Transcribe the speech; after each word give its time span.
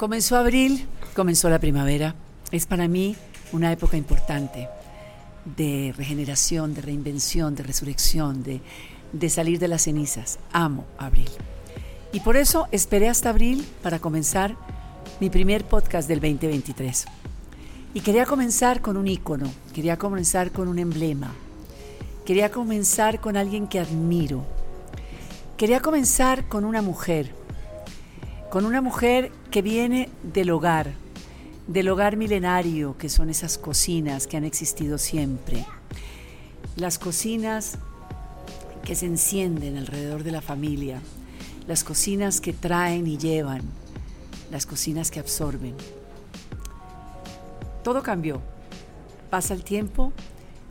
Comenzó 0.00 0.38
abril, 0.38 0.86
comenzó 1.14 1.50
la 1.50 1.58
primavera. 1.58 2.14
Es 2.52 2.64
para 2.64 2.88
mí 2.88 3.16
una 3.52 3.70
época 3.70 3.98
importante 3.98 4.66
de 5.44 5.92
regeneración, 5.94 6.72
de 6.72 6.80
reinvención, 6.80 7.54
de 7.54 7.64
resurrección, 7.64 8.42
de, 8.42 8.62
de 9.12 9.28
salir 9.28 9.58
de 9.58 9.68
las 9.68 9.82
cenizas. 9.82 10.38
Amo 10.54 10.86
abril. 10.96 11.28
Y 12.14 12.20
por 12.20 12.38
eso 12.38 12.66
esperé 12.72 13.10
hasta 13.10 13.28
abril 13.28 13.62
para 13.82 13.98
comenzar 13.98 14.56
mi 15.20 15.28
primer 15.28 15.66
podcast 15.66 16.08
del 16.08 16.20
2023. 16.20 17.04
Y 17.92 18.00
quería 18.00 18.24
comenzar 18.24 18.80
con 18.80 18.96
un 18.96 19.06
icono, 19.06 19.52
quería 19.74 19.98
comenzar 19.98 20.50
con 20.50 20.68
un 20.68 20.78
emblema, 20.78 21.34
quería 22.24 22.50
comenzar 22.50 23.20
con 23.20 23.36
alguien 23.36 23.66
que 23.66 23.80
admiro, 23.80 24.46
quería 25.58 25.80
comenzar 25.80 26.48
con 26.48 26.64
una 26.64 26.80
mujer 26.80 27.38
con 28.50 28.64
una 28.64 28.80
mujer 28.80 29.30
que 29.52 29.62
viene 29.62 30.10
del 30.24 30.50
hogar, 30.50 30.92
del 31.68 31.88
hogar 31.88 32.16
milenario, 32.16 32.98
que 32.98 33.08
son 33.08 33.30
esas 33.30 33.58
cocinas 33.58 34.26
que 34.26 34.36
han 34.36 34.44
existido 34.44 34.98
siempre. 34.98 35.64
Las 36.74 36.98
cocinas 36.98 37.78
que 38.84 38.96
se 38.96 39.06
encienden 39.06 39.76
alrededor 39.76 40.24
de 40.24 40.32
la 40.32 40.40
familia, 40.40 41.00
las 41.68 41.84
cocinas 41.84 42.40
que 42.40 42.52
traen 42.52 43.06
y 43.06 43.18
llevan, 43.18 43.62
las 44.50 44.66
cocinas 44.66 45.12
que 45.12 45.20
absorben. 45.20 45.76
Todo 47.84 48.02
cambió. 48.02 48.42
Pasa 49.30 49.54
el 49.54 49.62
tiempo, 49.62 50.12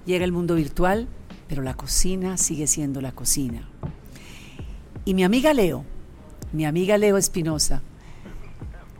llega 0.06 0.26
el 0.26 0.34
mundo 0.34 0.56
virtual, 0.56 1.08
pero 1.48 1.62
la 1.62 1.76
cocina 1.76 2.36
sigue 2.36 2.68
siendo 2.68 3.00
la 3.00 3.14
cocina. 3.14 3.70
Y 5.06 5.14
mi 5.14 5.24
amiga 5.24 5.54
Leo, 5.54 5.86
mi 6.52 6.66
amiga 6.66 6.98
Leo 6.98 7.18
Espinosa, 7.18 7.82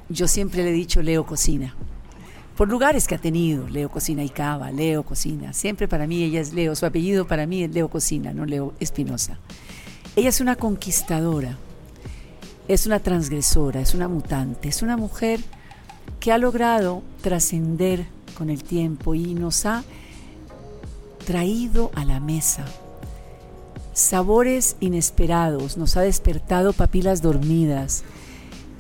yo 0.10 0.28
siempre 0.28 0.64
le 0.64 0.70
he 0.70 0.74
dicho 0.74 1.02
Leo 1.02 1.26
Cocina. 1.26 1.76
Por 2.56 2.68
lugares 2.68 3.08
que 3.08 3.16
ha 3.16 3.20
tenido, 3.20 3.68
Leo 3.70 3.90
Cocina 3.90 4.24
y 4.24 4.30
Cava, 4.30 4.72
Leo 4.72 5.04
Cocina. 5.04 5.54
Siempre 5.54 5.88
para 5.88 6.08
mí 6.08 6.24
ella 6.24 6.42
es 6.42 6.54
Leo, 6.54 6.76
su 6.76 6.86
apellido 6.86 7.26
para 7.26 7.46
mí 7.46 7.64
es 7.64 7.72
Leo 7.72 7.90
Cocina, 7.90 8.34
no 8.34 8.46
Leo 8.46 8.74
Espinosa. 8.80 9.38
Ella 10.16 10.30
es 10.30 10.42
una 10.42 10.56
conquistadora, 10.56 11.58
es 12.68 12.86
una 12.86 13.00
transgresora, 13.00 13.80
es 13.80 13.94
una 13.94 14.08
mutante, 14.08 14.68
es 14.68 14.82
una 14.82 14.98
mujer 14.98 15.40
que 16.20 16.32
ha 16.32 16.38
logrado 16.38 17.02
trascender 17.22 18.06
con 18.38 18.50
el 18.50 18.64
tiempo 18.64 19.16
y 19.16 19.34
nos 19.36 19.66
ha 19.66 19.84
traído 21.26 21.92
a 21.96 22.04
la 22.04 22.20
mesa 22.20 22.66
sabores 24.00 24.76
inesperados, 24.80 25.78
nos 25.78 25.98
ha 25.98 26.02
despertado 26.02 26.74
papilas 26.74 27.22
dormidas, 27.22 28.04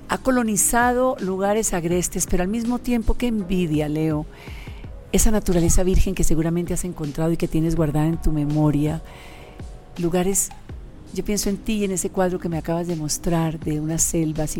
ha 0.08 0.18
colonizado 0.18 1.16
lugares 1.20 1.74
agrestes, 1.74 2.26
pero 2.26 2.44
al 2.44 2.50
mismo 2.50 2.80
tiempo 2.80 3.16
que 3.16 3.28
envidia, 3.28 3.90
Leo, 3.90 4.26
esa 5.12 5.32
naturaleza 5.32 5.84
virgen 5.84 6.16
que 6.16 6.24
seguramente 6.24 6.74
has 6.74 6.84
encontrado 6.84 7.32
y 7.32 7.38
que 7.38 7.48
tienes 7.48 7.76
guardada 7.76 8.08
en 8.08 8.22
tu 8.22 8.32
memoria, 8.32 9.02
lugares, 9.98 10.50
yo 11.14 11.24
pienso 11.26 11.50
en 11.50 11.58
ti 11.58 11.74
y 11.78 11.84
en 11.86 11.92
ese 11.92 12.10
cuadro 12.10 12.40
que 12.40 12.50
me 12.50 12.58
acabas 12.58 12.88
de 12.88 12.96
mostrar 12.96 13.60
de 13.60 13.80
unas 13.80 14.02
selvas 14.02 14.56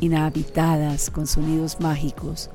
inhabitadas 0.00 1.10
con 1.10 1.26
sonidos 1.26 1.80
mágicos. 1.80 2.50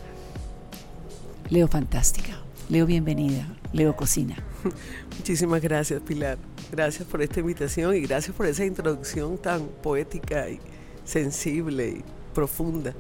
Leo, 1.50 1.68
fantástica. 1.68 2.38
Leo, 2.70 2.86
bienvenida. 2.86 3.48
Leo, 3.72 3.96
cocina. 3.96 4.36
Muchísimas 5.18 5.62
gracias, 5.62 6.02
Pilar. 6.02 6.38
Gracias 6.72 7.08
por 7.08 7.22
esta 7.22 7.40
invitación 7.40 7.96
y 7.96 8.02
gracias 8.02 8.36
por 8.36 8.46
esa 8.46 8.66
introducción 8.66 9.38
tan 9.38 9.68
poética 9.82 10.50
y 10.50 10.60
sensible 11.06 11.90
y 11.90 12.04
profunda. 12.34 12.94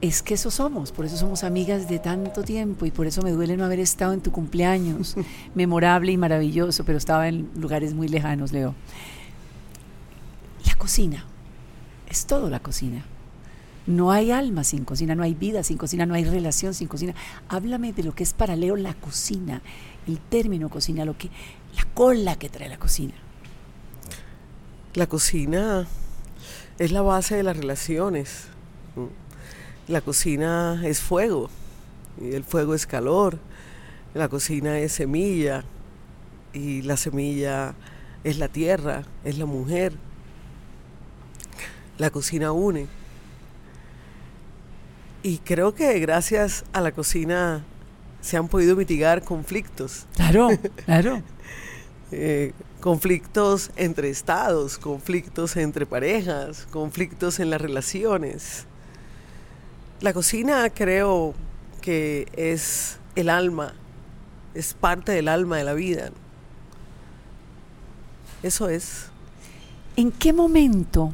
Es 0.00 0.22
que 0.22 0.34
eso 0.34 0.50
somos, 0.50 0.92
por 0.92 1.04
eso 1.04 1.16
somos 1.16 1.44
amigas 1.44 1.88
de 1.88 1.98
tanto 1.98 2.42
tiempo 2.42 2.86
y 2.86 2.90
por 2.90 3.06
eso 3.06 3.22
me 3.22 3.30
duele 3.30 3.56
no 3.56 3.64
haber 3.64 3.80
estado 3.80 4.12
en 4.12 4.20
tu 4.20 4.32
cumpleaños, 4.32 5.16
memorable 5.54 6.12
y 6.12 6.16
maravilloso, 6.16 6.84
pero 6.84 6.98
estaba 6.98 7.28
en 7.28 7.50
lugares 7.56 7.94
muy 7.94 8.08
lejanos, 8.08 8.52
Leo. 8.52 8.74
La 10.66 10.74
cocina, 10.76 11.24
es 12.08 12.26
todo 12.26 12.50
la 12.50 12.60
cocina. 12.60 13.04
No 13.86 14.12
hay 14.12 14.30
alma 14.30 14.62
sin 14.62 14.84
cocina, 14.84 15.14
no 15.14 15.24
hay 15.24 15.34
vida 15.34 15.64
sin 15.64 15.76
cocina, 15.76 16.06
no 16.06 16.14
hay 16.14 16.24
relación 16.24 16.72
sin 16.72 16.86
cocina. 16.86 17.14
Háblame 17.48 17.92
de 17.92 18.04
lo 18.04 18.14
que 18.14 18.22
es 18.22 18.32
para 18.32 18.54
Leo 18.54 18.76
la 18.76 18.94
cocina, 18.94 19.60
el 20.06 20.18
término 20.20 20.68
cocina, 20.68 21.04
lo 21.04 21.18
que 21.18 21.30
la 21.74 21.84
cola 21.94 22.36
que 22.36 22.48
trae 22.48 22.68
la 22.68 22.78
cocina. 22.78 23.14
La 24.94 25.06
cocina 25.06 25.86
es 26.78 26.92
la 26.92 27.02
base 27.02 27.36
de 27.36 27.42
las 27.42 27.56
relaciones. 27.56 28.46
La 29.88 30.00
cocina 30.00 30.80
es 30.84 31.00
fuego 31.00 31.50
y 32.20 32.34
el 32.34 32.44
fuego 32.44 32.74
es 32.74 32.86
calor. 32.86 33.38
La 34.14 34.28
cocina 34.28 34.78
es 34.78 34.92
semilla 34.92 35.64
y 36.52 36.82
la 36.82 36.96
semilla 36.96 37.74
es 38.22 38.38
la 38.38 38.48
tierra, 38.48 39.02
es 39.24 39.38
la 39.38 39.46
mujer. 39.46 39.94
La 41.98 42.10
cocina 42.10 42.52
une. 42.52 42.86
Y 45.22 45.38
creo 45.38 45.74
que 45.74 45.98
gracias 46.00 46.64
a 46.72 46.80
la 46.80 46.92
cocina 46.92 47.64
se 48.20 48.36
han 48.36 48.48
podido 48.48 48.74
mitigar 48.74 49.22
conflictos. 49.22 50.06
Claro, 50.16 50.48
claro. 50.84 51.22
Eh, 52.10 52.52
conflictos 52.80 53.70
entre 53.76 54.10
estados, 54.10 54.78
conflictos 54.78 55.56
entre 55.56 55.86
parejas, 55.86 56.66
conflictos 56.70 57.38
en 57.38 57.50
las 57.50 57.60
relaciones. 57.60 58.66
La 60.00 60.12
cocina 60.12 60.68
creo 60.70 61.34
que 61.80 62.26
es 62.36 62.98
el 63.14 63.28
alma, 63.28 63.74
es 64.54 64.74
parte 64.74 65.12
del 65.12 65.28
alma 65.28 65.56
de 65.58 65.64
la 65.64 65.74
vida. 65.74 66.10
Eso 68.42 68.68
es. 68.68 69.06
¿En 69.94 70.10
qué 70.10 70.32
momento 70.32 71.12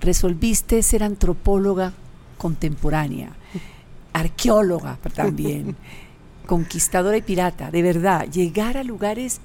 resolviste 0.00 0.82
ser 0.82 1.02
antropóloga 1.02 1.94
contemporánea, 2.42 3.36
arqueóloga 4.12 4.98
también, 5.14 5.76
conquistadora 6.46 7.16
y 7.16 7.22
pirata? 7.22 7.70
De 7.70 7.82
verdad, 7.82 8.28
llegar 8.28 8.76
a 8.76 8.82
lugares 8.82 9.40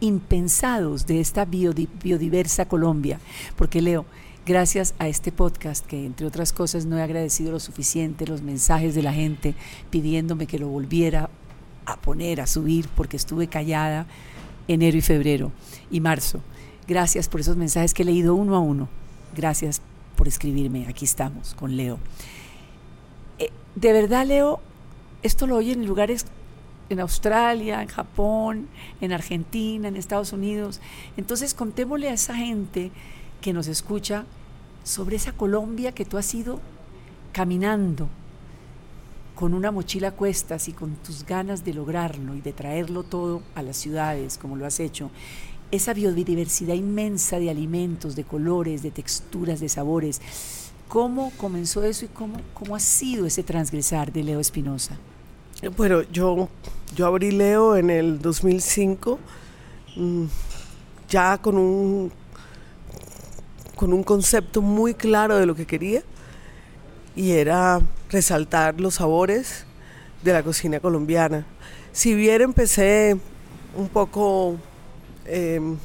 impensados 0.00 1.06
de 1.06 1.20
esta 1.20 1.44
biodiversa 1.44 2.66
Colombia. 2.66 3.20
Porque 3.54 3.80
Leo, 3.80 4.04
gracias 4.44 4.94
a 4.98 5.06
este 5.06 5.30
podcast, 5.30 5.86
que 5.86 6.04
entre 6.04 6.26
otras 6.26 6.52
cosas 6.52 6.86
no 6.86 6.98
he 6.98 7.02
agradecido 7.02 7.52
lo 7.52 7.60
suficiente, 7.60 8.26
los 8.26 8.42
mensajes 8.42 8.96
de 8.96 9.02
la 9.02 9.12
gente 9.12 9.54
pidiéndome 9.90 10.48
que 10.48 10.58
lo 10.58 10.66
volviera 10.66 11.30
a 11.86 12.00
poner, 12.00 12.40
a 12.40 12.48
subir, 12.48 12.88
porque 12.96 13.16
estuve 13.16 13.46
callada 13.46 14.06
enero 14.66 14.96
y 14.96 15.02
febrero 15.02 15.52
y 15.88 16.00
marzo. 16.00 16.40
Gracias 16.88 17.28
por 17.28 17.42
esos 17.42 17.56
mensajes 17.56 17.94
que 17.94 18.02
he 18.02 18.06
leído 18.06 18.34
uno 18.34 18.56
a 18.56 18.58
uno. 18.58 18.88
Gracias 19.36 19.80
por 20.16 20.26
escribirme. 20.26 20.88
Aquí 20.88 21.04
estamos 21.04 21.54
con 21.54 21.76
Leo. 21.76 22.00
De 23.80 23.94
verdad, 23.94 24.26
Leo, 24.26 24.60
esto 25.22 25.46
lo 25.46 25.56
oyen 25.56 25.80
en 25.80 25.86
lugares 25.86 26.26
en 26.90 27.00
Australia, 27.00 27.80
en 27.80 27.88
Japón, 27.88 28.68
en 29.00 29.12
Argentina, 29.12 29.88
en 29.88 29.96
Estados 29.96 30.34
Unidos. 30.34 30.80
Entonces 31.16 31.54
contémosle 31.54 32.10
a 32.10 32.12
esa 32.12 32.34
gente 32.34 32.90
que 33.40 33.54
nos 33.54 33.68
escucha 33.68 34.26
sobre 34.84 35.16
esa 35.16 35.32
Colombia 35.32 35.92
que 35.92 36.04
tú 36.04 36.18
has 36.18 36.34
ido 36.34 36.60
caminando 37.32 38.08
con 39.34 39.54
una 39.54 39.70
mochila 39.70 40.08
a 40.08 40.12
cuestas 40.12 40.68
y 40.68 40.72
con 40.72 40.96
tus 40.96 41.24
ganas 41.24 41.64
de 41.64 41.72
lograrlo 41.72 42.34
y 42.34 42.42
de 42.42 42.52
traerlo 42.52 43.02
todo 43.02 43.40
a 43.54 43.62
las 43.62 43.78
ciudades 43.78 44.36
como 44.36 44.56
lo 44.56 44.66
has 44.66 44.78
hecho. 44.78 45.10
Esa 45.70 45.94
biodiversidad 45.94 46.74
inmensa 46.74 47.38
de 47.38 47.48
alimentos, 47.48 48.14
de 48.14 48.24
colores, 48.24 48.82
de 48.82 48.90
texturas, 48.90 49.58
de 49.60 49.70
sabores. 49.70 50.20
¿Cómo 50.90 51.30
comenzó 51.36 51.84
eso 51.84 52.04
y 52.04 52.08
cómo, 52.08 52.40
cómo 52.52 52.74
ha 52.74 52.80
sido 52.80 53.24
ese 53.24 53.44
transgresar 53.44 54.12
de 54.12 54.24
Leo 54.24 54.40
Espinosa? 54.40 54.98
Bueno, 55.76 56.02
yo, 56.10 56.48
yo 56.96 57.06
abrí 57.06 57.30
Leo 57.30 57.76
en 57.76 57.90
el 57.90 58.20
2005, 58.20 59.20
mm, 59.94 60.24
ya 61.08 61.38
con 61.38 61.56
un, 61.58 62.10
con 63.76 63.92
un 63.92 64.02
concepto 64.02 64.62
muy 64.62 64.94
claro 64.94 65.36
de 65.36 65.46
lo 65.46 65.54
que 65.54 65.64
quería, 65.64 66.02
y 67.14 67.30
era 67.30 67.80
resaltar 68.10 68.80
los 68.80 68.94
sabores 68.94 69.66
de 70.24 70.32
la 70.32 70.42
cocina 70.42 70.80
colombiana. 70.80 71.46
Si 71.92 72.14
bien 72.16 72.42
empecé 72.42 73.16
un 73.76 73.88
poco 73.88 74.56
em, 75.24 75.76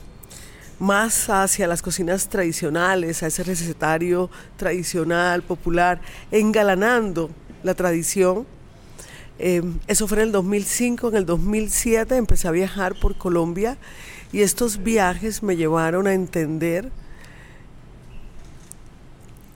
más 0.80 1.30
hacia 1.30 1.68
las 1.68 1.81
cocinas 1.81 2.27
tradicionales, 2.30 3.24
a 3.24 3.27
ese 3.27 3.44
recetario 3.44 4.30
tradicional, 4.57 5.42
popular, 5.44 6.00
engalanando 6.31 7.30
la 7.63 7.74
tradición, 7.74 8.45
Em, 9.38 9.80
eso 9.88 10.07
fue 10.07 10.19
en 10.19 10.24
el 10.27 10.31
2005, 10.31 11.10
en 11.10 11.16
el 11.18 11.25
2007 11.25 12.16
empecé 12.16 12.48
a 12.48 12.51
viajar 12.51 12.95
por 12.98 13.18
Colombia 13.18 13.77
y 14.31 14.44
estos 14.44 14.81
viajes 14.81 15.44
me 15.44 15.57
llevaron 15.57 16.07
a 16.07 16.13
entender 16.13 16.89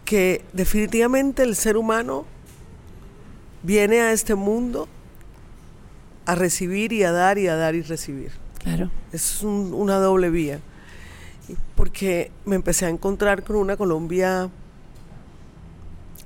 que 0.03 0.43
definitivamente 0.51 1.43
el 1.43 1.55
ser 1.55 1.77
humano 1.77 2.25
viene 3.63 4.01
a 4.01 4.11
este 4.11 4.35
mundo 4.35 4.87
a 6.25 6.35
recibir 6.35 6.91
y 6.91 7.03
a 7.03 7.13
dar 7.13 7.37
y 7.37 7.47
a 7.47 7.55
dar 7.55 7.73
y 7.75 7.81
recibir. 7.81 8.31
Claro. 8.61 8.91
Es 9.13 9.43
un- 9.43 9.73
una 9.73 9.95
doble 9.97 10.29
vía. 10.29 10.59
Porque 11.75 12.31
me 12.45 12.55
empecé 12.55 12.85
a 12.85 12.89
encontrar 12.89 13.43
con 13.43 13.55
una 13.55 13.77
Colombia 13.77 14.49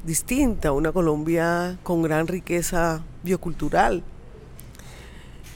distinta, 0.04 0.72
una 0.72 0.92
Colombia 0.92 1.78
con 1.84 2.02
gran 2.02 2.28
riqueza 2.28 3.02
biocultural. 3.24 4.04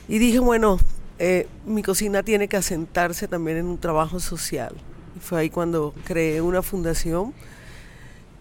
Y 0.07 0.19
dije, 0.19 0.39
bueno, 0.39 0.77
eh, 1.19 1.47
mi 1.65 1.83
cocina 1.83 2.23
tiene 2.23 2.47
que 2.47 2.57
asentarse 2.57 3.27
también 3.27 3.57
en 3.57 3.65
un 3.65 3.77
trabajo 3.77 4.19
social. 4.19 4.73
Y 5.15 5.19
fue 5.19 5.39
ahí 5.39 5.49
cuando 5.49 5.93
creé 6.05 6.41
una 6.41 6.61
fundación 6.61 7.33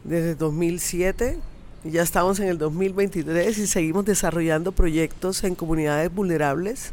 desde 0.05 0.35
2007. 0.35 1.39
y 1.85 1.91
Ya 1.91 2.03
estamos 2.03 2.39
en 2.39 2.49
el 2.49 2.59
2023 2.59 3.59
y 3.59 3.67
seguimos 3.67 4.05
desarrollando 4.05 4.73
proyectos 4.73 5.43
en 5.45 5.55
comunidades 5.55 6.15
vulnerables, 6.15 6.93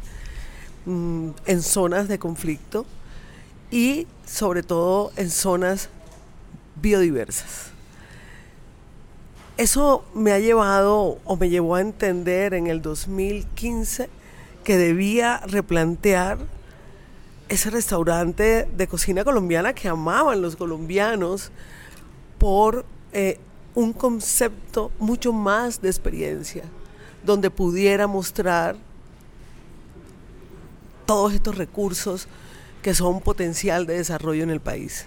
mm, 0.86 1.28
en 1.46 1.62
zonas 1.62 2.08
de 2.08 2.18
conflicto 2.18 2.86
y 3.74 4.06
sobre 4.24 4.62
todo 4.62 5.10
en 5.16 5.30
zonas 5.30 5.88
biodiversas. 6.80 7.72
Eso 9.56 10.04
me 10.14 10.30
ha 10.30 10.38
llevado 10.38 11.18
o 11.24 11.36
me 11.36 11.50
llevó 11.50 11.74
a 11.74 11.80
entender 11.80 12.54
en 12.54 12.68
el 12.68 12.82
2015 12.82 14.08
que 14.62 14.76
debía 14.76 15.38
replantear 15.38 16.38
ese 17.48 17.68
restaurante 17.70 18.68
de 18.76 18.86
cocina 18.86 19.24
colombiana 19.24 19.72
que 19.72 19.88
amaban 19.88 20.40
los 20.40 20.54
colombianos 20.54 21.50
por 22.38 22.84
eh, 23.12 23.40
un 23.74 23.92
concepto 23.92 24.92
mucho 25.00 25.32
más 25.32 25.82
de 25.82 25.88
experiencia, 25.88 26.62
donde 27.24 27.50
pudiera 27.50 28.06
mostrar 28.06 28.76
todos 31.06 31.32
estos 31.32 31.58
recursos 31.58 32.28
que 32.84 32.94
son 32.94 33.22
potencial 33.22 33.86
de 33.86 33.94
desarrollo 33.94 34.42
en 34.42 34.50
el 34.50 34.60
país. 34.60 35.06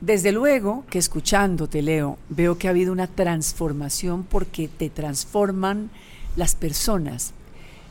Desde 0.00 0.32
luego 0.32 0.84
que 0.88 0.98
escuchándote, 0.98 1.82
Leo, 1.82 2.16
veo 2.30 2.56
que 2.56 2.66
ha 2.66 2.70
habido 2.70 2.92
una 2.92 3.08
transformación 3.08 4.24
porque 4.24 4.66
te 4.66 4.88
transforman 4.88 5.90
las 6.34 6.54
personas, 6.54 7.34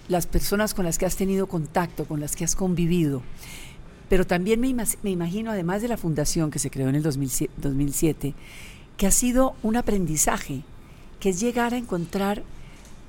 las 0.07 0.25
personas 0.25 0.73
con 0.73 0.83
las 0.83 0.97
que 0.97 1.05
has 1.05 1.15
tenido 1.15 1.45
contacto, 1.45 2.05
con 2.05 2.19
las 2.19 2.35
que 2.35 2.43
has 2.43 2.55
convivido. 2.55 3.21
Pero 4.09 4.25
también 4.25 4.59
me, 4.59 4.73
me 5.03 5.11
imagino, 5.11 5.51
además 5.51 5.83
de 5.83 5.87
la 5.87 5.97
fundación 5.97 6.49
que 6.49 6.57
se 6.57 6.71
creó 6.71 6.89
en 6.89 6.95
el 6.95 7.03
2007, 7.03 7.53
2007, 7.57 8.33
que 8.97 9.05
ha 9.05 9.11
sido 9.11 9.53
un 9.61 9.75
aprendizaje, 9.75 10.63
que 11.19 11.29
es 11.29 11.39
llegar 11.39 11.75
a 11.75 11.77
encontrar, 11.77 12.41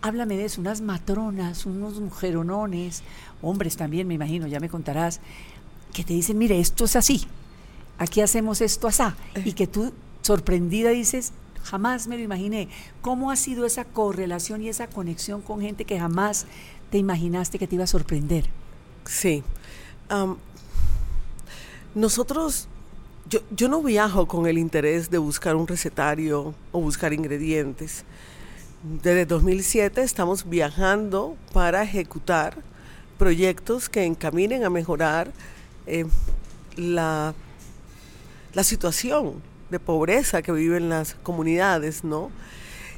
háblame 0.07 0.37
de 0.37 0.45
eso, 0.45 0.61
unas 0.61 0.81
matronas, 0.81 1.67
unos 1.67 2.01
mujeronones, 2.01 3.03
hombres 3.43 3.77
también, 3.77 4.07
me 4.07 4.15
imagino, 4.15 4.47
ya 4.47 4.61
me 4.61 4.69
contarás, 4.69 5.21
que 5.93 6.05
te 6.05 6.15
dicen, 6.15 6.39
mire, 6.39 6.59
esto 6.61 6.85
es 6.85 6.97
así, 6.97 7.27
aquí 7.99 8.21
hacemos 8.21 8.61
esto 8.61 8.87
asá, 8.87 9.17
y 9.45 9.53
que 9.53 9.67
tú, 9.67 9.93
sorprendida, 10.23 10.91
dices, 10.91 11.33
jamás 11.65 12.07
me 12.07 12.17
lo 12.17 12.23
imaginé. 12.23 12.69
¿Cómo 13.03 13.31
ha 13.31 13.37
sido 13.37 13.67
esa 13.67 13.85
correlación 13.85 14.63
y 14.63 14.69
esa 14.69 14.87
conexión 14.87 15.43
con 15.43 15.61
gente 15.61 15.85
que 15.85 15.99
jamás 15.99 16.47
te 16.91 16.99
imaginaste 16.99 17.59
que 17.59 17.67
te 17.67 17.75
iba 17.75 17.85
a 17.85 17.89
sorprender? 17.89 18.49
Sí. 19.05 19.43
Nosotros, 21.95 22.69
yo, 23.29 23.41
yo 23.51 23.69
no 23.69 23.83
viajo 23.83 24.29
con 24.29 24.47
el 24.47 24.59
interés 24.59 25.11
de 25.11 25.19
buscar 25.19 25.57
un 25.57 25.67
recetario 25.67 26.55
o 26.71 26.81
buscar 26.81 27.13
ingredientes. 27.13 28.05
Desde 28.89 29.27
2007 29.27 30.01
estamos 30.01 30.49
viajando 30.49 31.37
para 31.53 31.83
ejecutar 31.83 32.57
proyectos 33.19 33.89
que 33.89 34.05
encaminen 34.05 34.63
a 34.63 34.71
mejorar 34.71 35.33
eh, 35.89 36.07
la, 36.77 37.35
la 38.55 38.63
situación 38.63 39.43
de 39.71 39.81
pobreza 39.81 40.41
que 40.41 40.53
viven 40.53 40.89
las 40.89 41.15
comunidades, 41.15 42.05
¿no? 42.05 42.31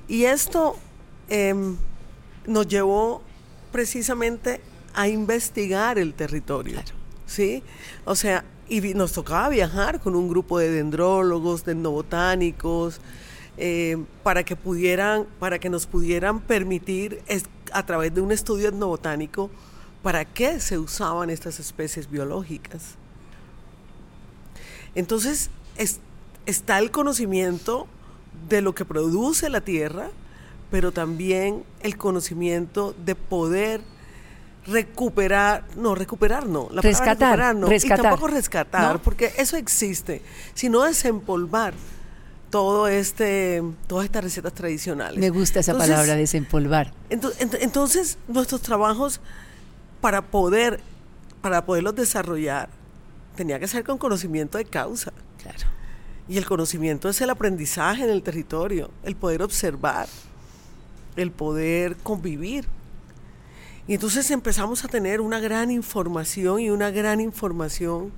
Y 0.09 0.25
esto 0.25 0.77
em, 1.31 1.79
nos 2.47 2.69
llevó 2.69 3.23
precisamente 3.73 4.61
a 4.93 5.09
investigar 5.09 5.99
el 5.99 6.13
territorio, 6.13 6.83
¿sí? 7.25 7.63
O 8.05 8.15
sea, 8.15 8.45
y 8.69 8.83
nos 8.93 9.13
tocaba 9.13 9.49
viajar 9.49 10.01
con 10.01 10.17
un 10.17 10.29
grupo 10.29 10.59
de 10.59 10.71
dendrólogos, 10.71 11.65
de 11.65 11.73
etnobotánicos, 11.73 13.01
eh, 13.59 13.97
para 14.23 14.45
que 14.45 14.55
pudieran, 14.57 15.27
para 15.41 15.59
que 15.59 15.69
nos 15.69 15.87
pudieran 15.87 16.41
permitir 16.41 17.21
es- 17.27 17.45
a 17.73 17.85
través 17.85 18.15
de 18.15 18.21
un 18.21 18.31
estudio 18.33 18.69
etnobotánico 18.69 19.51
para 20.03 20.25
qué 20.25 20.61
se 20.61 20.79
usaban 20.79 21.29
estas 21.29 21.59
especies 21.61 22.09
biológicas. 22.11 22.95
Entonces, 24.95 25.51
es- 25.77 26.01
está 26.47 26.79
el 26.79 26.91
conocimiento 26.91 27.87
de 28.49 28.63
lo 28.63 28.75
que 28.75 28.85
produce 28.85 29.49
la 29.51 29.61
tierra, 29.61 30.11
pero 30.71 30.93
también 30.93 31.65
el 31.83 31.97
conocimiento 31.97 32.95
de 33.05 33.15
poder 33.15 33.81
recuperar, 34.67 35.65
no, 35.77 35.95
recuperar 35.95 36.47
no, 36.47 36.69
la 36.71 36.83
palabra 36.83 36.89
Rescatar, 36.91 37.17
recuperar 37.39 37.57
no, 37.57 37.69
rescatar. 37.69 37.99
y 37.99 38.03
tampoco 38.03 38.27
rescatar, 38.29 38.93
¿No? 38.95 39.03
porque 39.03 39.33
eso 39.39 39.57
existe, 39.57 40.23
sino 40.55 40.83
desempolvar 40.83 41.73
todo 42.51 42.89
este, 42.89 43.63
todas 43.87 44.05
estas 44.07 44.25
recetas 44.25 44.53
tradicionales. 44.55 45.19
Me 45.21 45.31
gusta 45.31 45.61
esa 45.61 45.73
Entonces, 45.73 45.95
palabra, 45.95 46.17
desempolvar. 46.17 46.93
Ento- 47.11 47.35
ent- 47.39 47.59
Entonces, 47.61 48.19
nuestros 48.29 48.63
trabajos 48.63 49.21
para 50.01 50.23
poder, 50.23 50.81
para 51.43 51.65
poderlos 51.67 51.95
desarrollar, 51.95 52.69
tenía 53.37 53.59
que 53.61 53.69
ser 53.69 53.85
con 53.85 53.99
conocimiento 53.99 54.59
de 54.59 54.65
causa. 54.65 55.13
Claro. 55.43 55.59
Y 56.29 56.39
el 56.39 56.47
conocimiento 56.47 57.09
es 57.09 57.21
el 57.21 57.31
aprendizaje 57.31 58.05
en 58.05 58.11
el 58.11 58.23
territorio, 58.23 58.91
el 59.03 59.17
poder 59.17 59.43
observar, 59.43 60.09
el 61.17 61.31
poder 61.31 61.97
convivir. 61.97 62.67
Y 63.87 63.95
entonces 63.95 64.31
empezamos 64.31 64.85
a 64.85 64.89
tener 64.89 65.21
una 65.23 65.41
gran 65.41 65.71
información 65.71 66.61
y 66.61 66.69
una 66.71 66.91
gran 66.91 67.21
información 67.23 68.13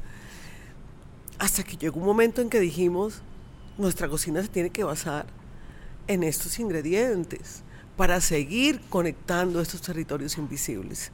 hasta 1.39 1.63
que 1.63 1.77
llegó 1.77 2.01
un 2.01 2.07
momento 2.07 2.43
en 2.43 2.51
que 2.51 2.59
dijimos, 2.61 3.23
nuestra 3.81 4.09
cocina 4.09 4.43
se 4.43 4.49
tiene 4.49 4.71
que 4.71 4.85
basar 4.85 5.27
en 6.07 6.23
estos 6.23 6.59
ingredientes 6.59 7.63
para 7.97 8.21
seguir 8.21 8.81
conectando 8.89 9.61
estos 9.61 9.81
territorios 9.83 10.39
invisibles. 10.39 11.11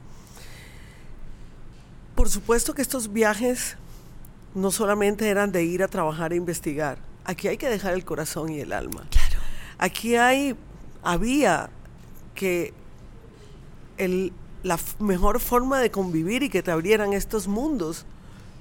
Por 2.15 2.29
supuesto 2.29 2.73
que 2.73 2.81
estos 2.81 3.11
viajes 3.13 3.75
no 4.55 4.71
solamente 4.71 5.27
eran 5.29 5.51
de 5.51 5.63
ir 5.63 5.83
a 5.83 5.87
trabajar 5.87 6.33
e 6.33 6.35
investigar, 6.35 6.97
aquí 7.25 7.47
hay 7.47 7.57
que 7.57 7.69
dejar 7.69 7.93
el 7.93 8.05
corazón 8.05 8.51
y 8.51 8.59
el 8.59 8.73
alma. 8.73 9.05
Claro. 9.11 9.39
Aquí 9.77 10.15
hay, 10.15 10.55
había 11.03 11.69
que 12.33 12.73
el- 13.97 14.33
la 14.63 14.79
mejor 14.99 15.39
forma 15.39 15.79
de 15.79 15.91
convivir 15.91 16.41
y 16.43 16.49
que 16.49 16.63
te 16.63 16.71
abrieran 16.71 17.13
estos 17.13 17.47
mundos 17.47 18.05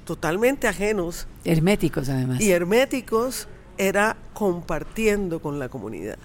totalmente 0.05 0.69
ajenos 0.69 1.27
Herméticos, 1.45 2.09
además. 2.09 2.41
y 2.41 2.51
herméticos 2.53 3.49
era 3.79 4.17
compartiendo 4.35 5.41
con 5.41 5.59
la 5.59 5.69
comunidad 5.69 6.19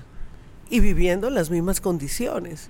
y 0.69 0.79
viviendo 0.79 1.27
en 1.27 1.35
las 1.35 1.49
mismas 1.49 1.81
condiciones. 1.81 2.69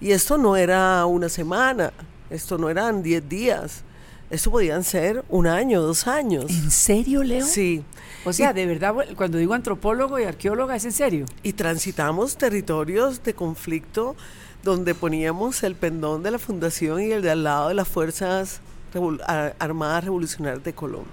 Y 0.00 0.12
esto 0.12 0.38
no 0.38 0.56
era 0.56 1.04
una 1.06 1.28
semana, 1.28 1.92
esto 2.30 2.58
no 2.58 2.70
eran 2.70 3.02
10 3.02 3.28
días, 3.28 3.82
esto 4.30 4.50
podían 4.50 4.84
ser 4.84 5.24
un 5.28 5.46
año, 5.46 5.82
dos 5.82 6.06
años. 6.06 6.46
¿En 6.50 6.70
serio, 6.70 7.22
Leo? 7.22 7.44
Sí. 7.44 7.82
O 8.24 8.32
sea, 8.32 8.52
de 8.52 8.66
verdad, 8.66 8.94
cuando 9.16 9.38
digo 9.38 9.54
antropólogo 9.54 10.18
y 10.18 10.24
arqueóloga, 10.24 10.76
¿es 10.76 10.84
en 10.84 10.92
serio? 10.92 11.26
Y 11.42 11.54
transitamos 11.54 12.36
territorios 12.36 13.22
de 13.24 13.34
conflicto 13.34 14.14
donde 14.62 14.94
poníamos 14.94 15.62
el 15.62 15.74
pendón 15.74 16.22
de 16.22 16.30
la 16.30 16.38
fundación 16.38 17.00
y 17.00 17.10
el 17.12 17.22
de 17.22 17.30
al 17.30 17.44
lado 17.44 17.68
de 17.68 17.74
las 17.74 17.88
Fuerzas 17.88 18.60
Revol- 18.94 19.20
Armadas 19.58 20.04
Revolucionarias 20.04 20.62
de 20.62 20.74
Colombia. 20.74 21.10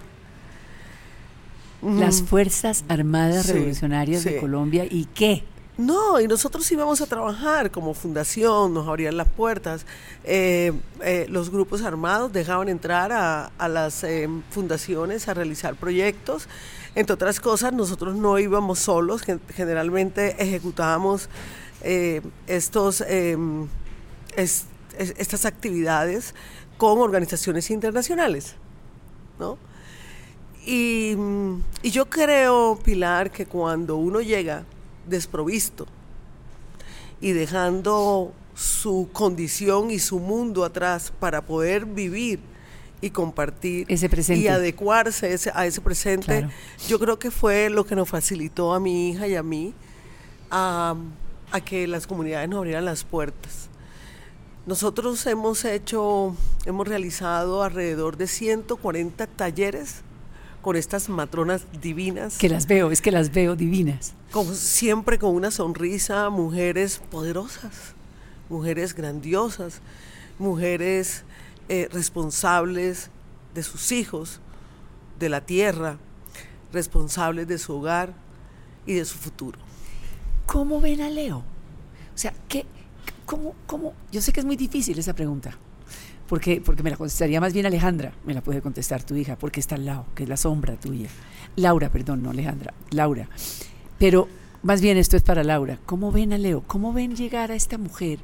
Las. 1.81 2.21
Fuerzas 2.23 2.83
Armadas 2.87 3.45
Sí, 3.45 3.53
Revolucionarias 3.53 4.23
de. 4.23 4.37
Colombia. 4.37 4.85
¿Y 4.89 5.05
qué? 5.13 5.43
No, 5.77 6.19
y 6.19 6.27
nosotros 6.27 6.71
íbamos 6.71 7.01
a 7.01 7.05
trabajar 7.05 7.69
como 7.69 7.93
fundación, 7.93 8.73
nos 8.73 8.87
abrían 8.87 9.15
las 9.15 9.27
puertas. 9.29 9.85
Eh, 10.23 10.73
eh, 11.03 11.27
los 11.29 11.51
grupos 11.51 11.83
armados 11.83 12.33
dejaban 12.33 12.67
entrar 12.67 13.11
a, 13.11 13.51
a 13.59 13.67
las 13.67 14.03
eh, 14.03 14.27
fundaciones 14.49 15.27
a 15.27 15.35
realizar 15.35 15.75
proyectos. 15.75 16.47
Entre 16.95 17.13
otras 17.13 17.39
cosas, 17.39 17.73
nosotros 17.73 18.15
no 18.15 18.39
íbamos 18.39 18.79
solos, 18.79 19.21
gen- 19.21 19.39
generalmente 19.53 20.35
ejecutábamos 20.41 21.29
estos, 22.47 23.01
es- 23.01 24.65
es- 24.97 25.13
estas 25.17 25.45
actividades 25.45 26.33
con 26.77 26.97
organizaciones 26.99 27.69
internacionales. 27.69 28.55
¿no? 29.39 29.59
Y, 30.67 31.15
y 31.81 31.91
yo 31.91 32.09
creo, 32.09 32.77
Pilar, 32.83 33.31
que 33.31 33.45
cuando 33.45 33.95
uno 33.95 34.19
llega 34.19 34.65
desprovisto 35.07 35.87
y 37.21 37.31
dejando 37.31 38.33
su 38.53 39.07
condición 39.13 39.91
y 39.91 39.99
su 39.99 40.19
mundo 40.19 40.65
atrás 40.65 41.13
para 41.21 41.41
poder 41.41 41.85
vivir 41.85 42.41
y 42.99 43.11
compartir 43.11 43.85
ese 43.87 44.09
presente. 44.09 44.41
y 44.41 44.47
adecuarse 44.49 45.31
ese, 45.31 45.51
a 45.55 45.65
ese 45.65 45.79
presente, 45.79 46.49
yo 46.89 46.99
creo 46.99 47.17
que 47.17 47.31
fue 47.31 47.69
lo 47.69 47.85
que 47.85 47.95
nos 47.95 48.09
facilitó 48.09 48.73
a 48.73 48.81
mi 48.81 49.11
hija 49.11 49.25
y 49.25 49.35
a 49.35 49.43
mí 49.43 49.73
a, 50.51 50.95
a 51.53 51.61
que 51.61 51.87
las 51.87 52.07
comunidades 52.07 52.49
nos 52.49 52.57
abrieran 52.57 52.83
las 52.83 53.05
puertas. 53.05 53.69
Nosotros 54.65 55.25
hemos 55.27 55.63
hecho, 55.63 56.35
hemos 56.65 56.85
realizado 56.89 57.63
alrededor 57.63 58.17
de 58.17 58.27
140 58.27 59.27
talleres 59.27 60.03
con 60.67 60.75
estas 60.75 61.07
matronas 61.07 61.65
divinas. 61.81 62.37
Que 62.37 62.49
las 62.49 62.67
veo, 62.67 62.91
es 62.91 63.01
que 63.01 63.09
las 63.09 63.31
veo 63.31 63.55
divinas. 63.55 64.15
Como 64.31 64.51
siempre 64.51 65.17
con 65.17 65.33
una 65.33 65.49
sonrisa, 65.49 66.29
mujeres 66.29 66.99
poderosas, 67.09 67.93
mujeres 68.49 68.93
grandiosas, 68.93 69.79
mujeres 70.37 71.23
eh, 71.69 71.87
responsables 71.89 73.09
de 73.53 73.63
sus 73.63 73.93
hijos, 73.93 74.41
de 75.17 75.29
la 75.29 75.39
tierra, 75.39 75.99
responsables 76.73 77.47
de 77.47 77.59
su 77.59 77.77
hogar 77.77 78.13
y 78.85 78.95
de 78.95 79.05
su 79.05 79.17
futuro. 79.17 79.57
¿Cómo 80.47 80.81
ven 80.81 80.99
a 80.99 81.09
Leo? 81.09 81.37
O 81.37 82.17
sea, 82.17 82.33
¿qué, 82.49 82.65
cómo, 83.25 83.55
cómo? 83.67 83.93
Yo 84.11 84.21
sé 84.21 84.33
que 84.33 84.41
es 84.41 84.45
muy 84.45 84.57
difícil 84.57 84.99
esa 84.99 85.13
pregunta, 85.15 85.57
porque, 86.27 86.61
porque 86.63 86.83
me 86.83 86.89
la 86.89 86.97
contestaría 86.97 87.39
más 87.41 87.53
bien 87.53 87.65
Alejandra, 87.65 88.13
me 88.25 88.33
la 88.33 88.41
puede 88.41 88.61
contestar 88.61 89.03
tu 89.03 89.15
hija, 89.15 89.37
porque 89.37 89.59
está 89.59 89.75
al 89.75 89.85
lado, 89.85 90.05
que 90.15 90.23
es 90.23 90.29
la 90.29 90.37
sombra 90.37 90.75
tuya. 90.75 91.09
Laura, 91.55 91.89
perdón, 91.89 92.23
no 92.23 92.29
Alejandra, 92.29 92.73
Laura. 92.91 93.29
Pero 93.97 94.27
más 94.63 94.81
bien 94.81 94.97
esto 94.97 95.17
es 95.17 95.23
para 95.23 95.43
Laura. 95.43 95.79
¿Cómo 95.85 96.11
ven 96.11 96.33
a 96.33 96.37
Leo? 96.37 96.63
¿Cómo 96.67 96.93
ven 96.93 97.15
llegar 97.15 97.51
a 97.51 97.55
esta 97.55 97.77
mujer 97.77 98.19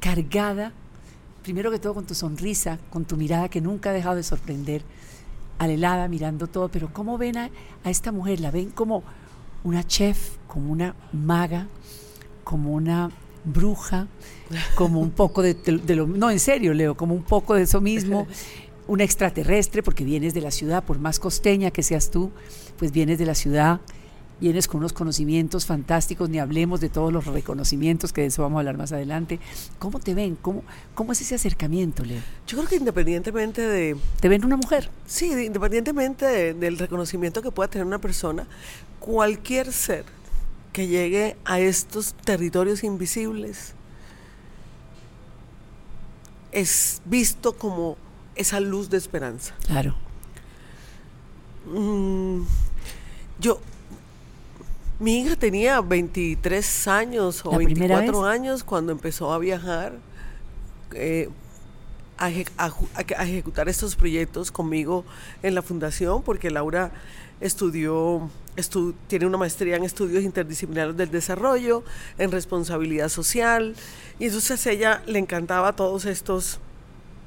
cargada 0.00 0.72
primero 1.46 1.70
que 1.70 1.78
todo 1.78 1.94
con 1.94 2.04
tu 2.04 2.14
sonrisa, 2.16 2.80
con 2.90 3.04
tu 3.04 3.16
mirada 3.16 3.48
que 3.48 3.60
nunca 3.60 3.90
ha 3.90 3.92
dejado 3.92 4.16
de 4.16 4.24
sorprender, 4.24 4.82
alelada, 5.60 6.08
mirando 6.08 6.48
todo, 6.48 6.68
pero 6.68 6.92
¿cómo 6.92 7.18
ven 7.18 7.38
a, 7.38 7.50
esta 7.84 8.10
mujer? 8.10 8.40
¿La 8.40 8.50
ven 8.50 8.70
como 8.70 9.04
una 9.62 9.86
chef, 9.86 10.38
como 10.48 10.72
una 10.72 10.96
maga, 11.12 11.68
como 12.42 12.72
una 12.72 13.12
bruja, 13.46 14.08
como 14.74 15.00
un 15.00 15.10
poco 15.10 15.40
de, 15.40 15.54
de, 15.54 15.96
lo... 15.96 16.06
No, 16.06 16.30
en 16.30 16.40
serio, 16.40 16.74
Leo, 16.74 16.96
como 16.96 17.14
un 17.14 17.22
poco 17.22 17.54
de 17.54 17.62
eso 17.62 17.80
mismo, 17.80 18.26
una 18.86 19.04
extraterrestre, 19.04 19.82
porque 19.82 20.04
vienes 20.04 20.34
de 20.34 20.42
la 20.42 20.50
ciudad, 20.50 20.84
por 20.84 20.98
más 20.98 21.18
costeña 21.18 21.70
que 21.70 21.82
seas 21.82 22.10
tú, 22.10 22.30
pues 22.78 22.92
vienes 22.92 23.18
de 23.18 23.26
la 23.26 23.34
ciudad 23.34 23.80
vienes 24.40 24.68
con 24.68 24.78
unos 24.78 24.92
conocimientos 24.92 25.66
fantásticos, 25.66 26.28
ni 26.28 26.38
hablemos 26.38 26.80
de 26.80 26.88
todos 26.88 27.12
los 27.12 27.26
reconocimientos, 27.26 28.12
que 28.12 28.22
de 28.22 28.26
eso 28.28 28.42
vamos 28.42 28.56
a 28.56 28.60
hablar 28.60 28.76
más 28.76 28.92
adelante. 28.92 29.40
¿Cómo 29.78 29.98
te 29.98 30.14
ven? 30.14 30.36
¿Cómo, 30.40 30.62
cómo 30.94 31.12
es 31.12 31.20
ese 31.20 31.34
acercamiento, 31.34 32.04
Leo? 32.04 32.20
Yo 32.46 32.58
creo 32.58 32.68
que 32.68 32.76
independientemente 32.76 33.62
de... 33.62 33.96
¿Te 34.20 34.28
ven 34.28 34.44
una 34.44 34.56
mujer? 34.56 34.90
Sí, 35.06 35.30
independientemente 35.46 36.54
del 36.54 36.78
reconocimiento 36.78 37.42
que 37.42 37.50
pueda 37.50 37.68
tener 37.68 37.86
una 37.86 37.98
persona, 37.98 38.46
cualquier 39.00 39.72
ser 39.72 40.04
que 40.76 40.88
llegue 40.88 41.38
a 41.46 41.58
estos 41.58 42.12
territorios 42.12 42.84
invisibles 42.84 43.72
es 46.52 47.00
visto 47.06 47.56
como 47.56 47.96
esa 48.34 48.60
luz 48.60 48.90
de 48.90 48.98
esperanza. 48.98 49.54
Claro. 49.66 49.94
Mm, 51.64 52.42
yo 53.40 53.58
mi 55.00 55.20
hija 55.20 55.34
tenía 55.36 55.80
23 55.80 56.88
años 56.88 57.40
o 57.46 57.56
24 57.56 58.26
años 58.26 58.62
cuando 58.62 58.92
empezó 58.92 59.32
a 59.32 59.38
viajar 59.38 59.94
eh, 60.92 61.30
a, 62.18 62.28
ejecutar 62.28 63.70
estos 63.70 63.96
proyectos 63.96 64.52
conmigo 64.52 65.06
en 65.42 65.54
la 65.54 65.62
fundación, 65.62 66.22
porque 66.22 66.50
Laura 66.50 66.92
estudió, 67.40 68.30
tiene 69.08 69.26
una 69.26 69.38
maestría 69.38 69.76
en 69.76 69.84
estudios 69.84 70.24
interdisciplinarios 70.24 70.96
del 70.96 71.10
desarrollo, 71.10 71.84
en 72.18 72.30
responsabilidad 72.30 73.08
social, 73.08 73.74
y 74.18 74.26
entonces 74.26 74.66
a 74.66 74.70
ella 74.70 75.02
le 75.06 75.18
encantaba 75.18 75.74
todos 75.74 76.04
estos 76.04 76.58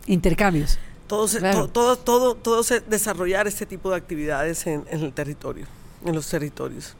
intercambios. 0.07 0.79
Todos, 1.07 1.37
todo, 1.73 1.95
todo, 1.97 2.35
todo, 2.35 2.63
desarrollar 2.87 3.47
este 3.47 3.65
tipo 3.65 3.89
de 3.89 3.95
actividades 3.95 4.67
en 4.67 4.85
el 4.91 5.11
territorio, 5.11 5.65
en 6.05 6.13
los 6.13 6.27
territorios 6.29 6.95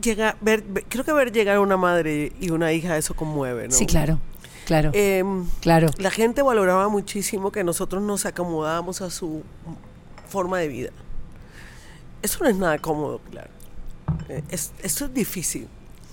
llega, 0.00 0.36
ver, 0.40 0.64
creo 0.88 1.04
que 1.04 1.12
ver 1.12 1.32
llegar 1.32 1.58
una 1.58 1.76
madre 1.76 2.32
y 2.40 2.50
una 2.50 2.72
hija, 2.72 2.96
eso 2.96 3.14
conmueve, 3.14 3.68
¿no? 3.68 3.74
Sí, 3.74 3.86
claro. 3.86 4.20
Claro, 4.66 4.92
em, 4.94 5.44
claro. 5.60 5.90
La 5.98 6.10
gente 6.10 6.40
valoraba 6.40 6.88
muchísimo 6.88 7.52
que 7.52 7.62
nosotros 7.64 8.02
nos 8.02 8.24
acomodábamos 8.24 9.02
a 9.02 9.10
su 9.10 9.42
forma 10.26 10.58
de 10.58 10.68
vida. 10.68 10.90
Eso 12.24 12.42
no 12.42 12.48
es 12.48 12.56
nada 12.56 12.78
cómodo, 12.78 13.20
claro. 13.30 13.50
Eh, 14.30 14.42
esto 14.48 15.04
es 15.04 15.12
difícil. 15.12 15.68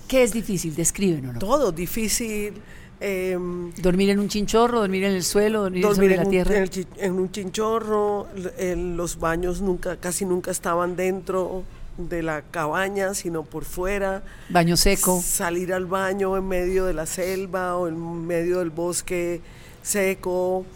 ¿Qué 0.06 0.22
es 0.22 0.34
difícil? 0.34 0.74
Descríbenos. 0.74 1.38
Todo, 1.38 1.72
difícil. 1.72 2.52
Em, 3.00 3.72
dormir 3.76 4.10
en 4.10 4.20
un 4.20 4.28
chinchorro, 4.28 4.80
dormir 4.80 5.04
en 5.04 5.12
el 5.12 5.24
suelo, 5.24 5.62
dormir, 5.62 5.82
sobre 5.82 6.14
la 6.18 6.26
tierra. 6.26 6.58
En, 6.58 6.70
en, 6.98 7.12
un 7.14 7.32
chinchorro, 7.32 8.28
los 8.76 9.18
baños 9.18 9.62
nunca, 9.62 9.96
casi 9.96 10.26
nunca 10.26 10.50
estaban 10.50 10.96
dentro 10.96 11.64
de 11.96 12.22
la 12.22 12.42
cabaña, 12.42 13.14
sino 13.14 13.42
por 13.44 13.64
fuera. 13.64 14.22
Baño 14.50 14.76
seco. 14.76 15.18
Salir 15.24 15.72
al 15.72 15.86
baño 15.86 16.36
en 16.36 16.46
medio 16.46 16.84
de 16.84 16.92
la 16.92 17.06
selva 17.06 17.76
o 17.76 17.88
en 17.88 18.26
medio 18.26 18.58
del 18.58 18.68
bosque 18.70 19.40
seco. 19.82 20.66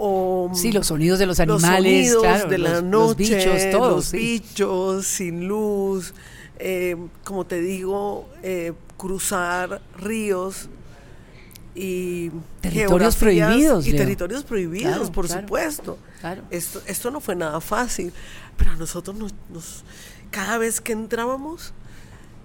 O 0.00 0.50
sí, 0.54 0.70
los 0.70 0.86
sonidos 0.86 1.18
de 1.18 1.26
los 1.26 1.40
animales, 1.40 2.12
los 2.12 2.22
sonidos 2.22 2.48
de 2.48 2.58
la 2.58 2.82
noche, 2.82 3.08
los 3.08 3.16
bichos, 3.16 3.70
todos, 3.72 3.92
los 3.92 4.12
bichos 4.12 5.06
sin 5.06 5.48
luz, 5.48 6.14
eh, 6.60 6.96
como 7.24 7.44
te 7.44 7.60
digo, 7.60 8.28
eh, 8.44 8.74
cruzar 8.96 9.80
ríos 9.96 10.68
y 11.74 12.30
territorios 12.60 13.16
prohibidos 13.16 13.86
y 13.86 13.92
territorios 13.92 14.44
prohibidos, 14.44 15.10
por 15.10 15.28
supuesto. 15.28 15.98
Esto, 16.50 16.80
esto 16.86 17.10
no 17.10 17.20
fue 17.20 17.34
nada 17.36 17.60
fácil, 17.60 18.12
pero 18.56 18.72
a 18.72 18.76
nosotros 18.76 19.16
nos 19.16 19.84
cada 20.30 20.58
vez 20.58 20.80
que 20.80 20.92
entrábamos 20.92 21.72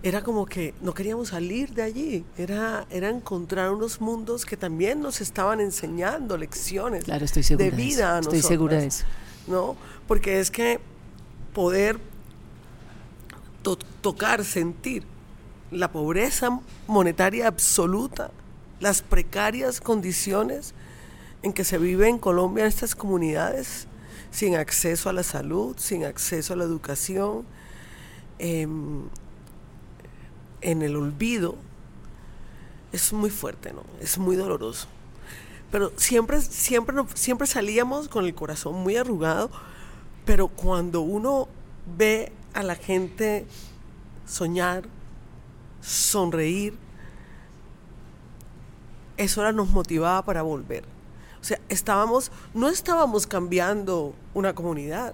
era 0.04 0.22
como 0.22 0.46
que 0.46 0.74
no 0.82 0.94
queríamos 0.94 1.30
salir 1.30 1.74
de 1.74 1.82
allí, 1.82 2.26
era, 2.38 2.86
era 2.90 3.10
encontrar 3.10 3.72
unos 3.72 4.02
mundos 4.02 4.46
que 4.46 4.58
también 4.58 5.02
nos 5.02 5.22
estaban 5.22 5.62
enseñando 5.62 6.38
lecciones 6.38 7.06
de 7.06 7.72
vida 7.72 8.20
Estoy 8.20 8.42
segura 8.42 8.78
de 8.78 8.88
eso. 8.88 9.06
¿no? 9.48 9.78
Porque 10.06 10.42
es 10.42 10.52
que 10.52 10.82
poder 11.54 12.00
tocar, 14.02 14.44
sentir 14.44 15.04
la 15.72 15.90
pobreza 15.90 16.60
monetaria 16.86 17.48
absoluta, 17.48 18.30
las 18.82 19.02
precarias 19.02 19.80
condiciones 19.80 20.74
en 21.44 21.54
que 21.54 21.64
se 21.64 21.78
vive 21.78 22.10
en 22.10 22.18
Colombia 22.18 22.64
en 22.64 22.68
estas 22.68 22.94
comunidades, 22.94 23.88
sin 24.32 24.58
acceso 24.58 25.10
a 25.10 25.14
la 25.14 25.24
salud, 25.24 25.78
sin 25.78 26.04
acceso 26.04 26.54
a 26.54 26.58
la 26.58 26.66
educación, 26.66 27.46
Em, 28.40 29.08
en 30.64 30.82
el 30.82 30.96
olvido 30.96 31.56
es 32.92 33.14
muy 33.14 33.30
fuerte, 33.30 33.74
¿no? 33.74 33.84
Es 34.00 34.18
muy 34.18 34.36
doloroso. 34.36 34.88
Pero 35.72 35.92
siempre, 35.98 36.40
siempre, 36.42 36.96
siempre 37.16 37.48
salíamos 37.48 38.08
con 38.08 38.26
el 38.26 38.36
corazón 38.36 38.76
muy 38.76 38.96
arrugado, 38.96 39.50
pero 40.26 40.48
cuando 40.48 41.02
uno 41.02 41.48
ve 41.98 42.32
a 42.54 42.64
la 42.64 42.76
gente 42.76 43.48
soñar, 44.28 44.84
sonreír, 45.82 46.78
eso 49.18 49.42
ahora 49.42 49.52
nos 49.52 49.70
motivaba 49.70 50.24
para 50.24 50.44
volver. 50.44 50.86
O 51.42 51.44
sea, 51.44 51.60
estábamos, 51.70 52.32
no 52.54 52.70
estábamos 52.70 53.28
cambiando 53.28 54.14
una 54.34 54.54
comunidad, 54.54 55.14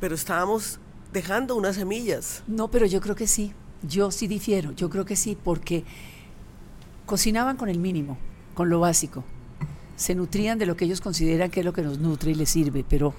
pero 0.00 0.14
estábamos 0.14 0.80
dejando 1.12 1.54
unas 1.54 1.76
semillas. 1.76 2.42
No, 2.46 2.68
pero 2.70 2.86
yo 2.86 3.00
creo 3.00 3.14
que 3.14 3.26
sí. 3.26 3.52
Yo 3.82 4.10
sí 4.10 4.26
difiero. 4.26 4.72
Yo 4.72 4.90
creo 4.90 5.04
que 5.04 5.16
sí, 5.16 5.36
porque 5.42 5.84
cocinaban 7.06 7.56
con 7.56 7.68
el 7.68 7.78
mínimo, 7.78 8.18
con 8.54 8.68
lo 8.68 8.80
básico. 8.80 9.24
Se 9.96 10.14
nutrían 10.14 10.58
de 10.58 10.66
lo 10.66 10.76
que 10.76 10.84
ellos 10.84 11.00
consideran 11.00 11.50
que 11.50 11.60
es 11.60 11.66
lo 11.66 11.72
que 11.72 11.82
nos 11.82 11.98
nutre 11.98 12.30
y 12.30 12.34
les 12.34 12.48
sirve, 12.48 12.84
pero 12.88 13.14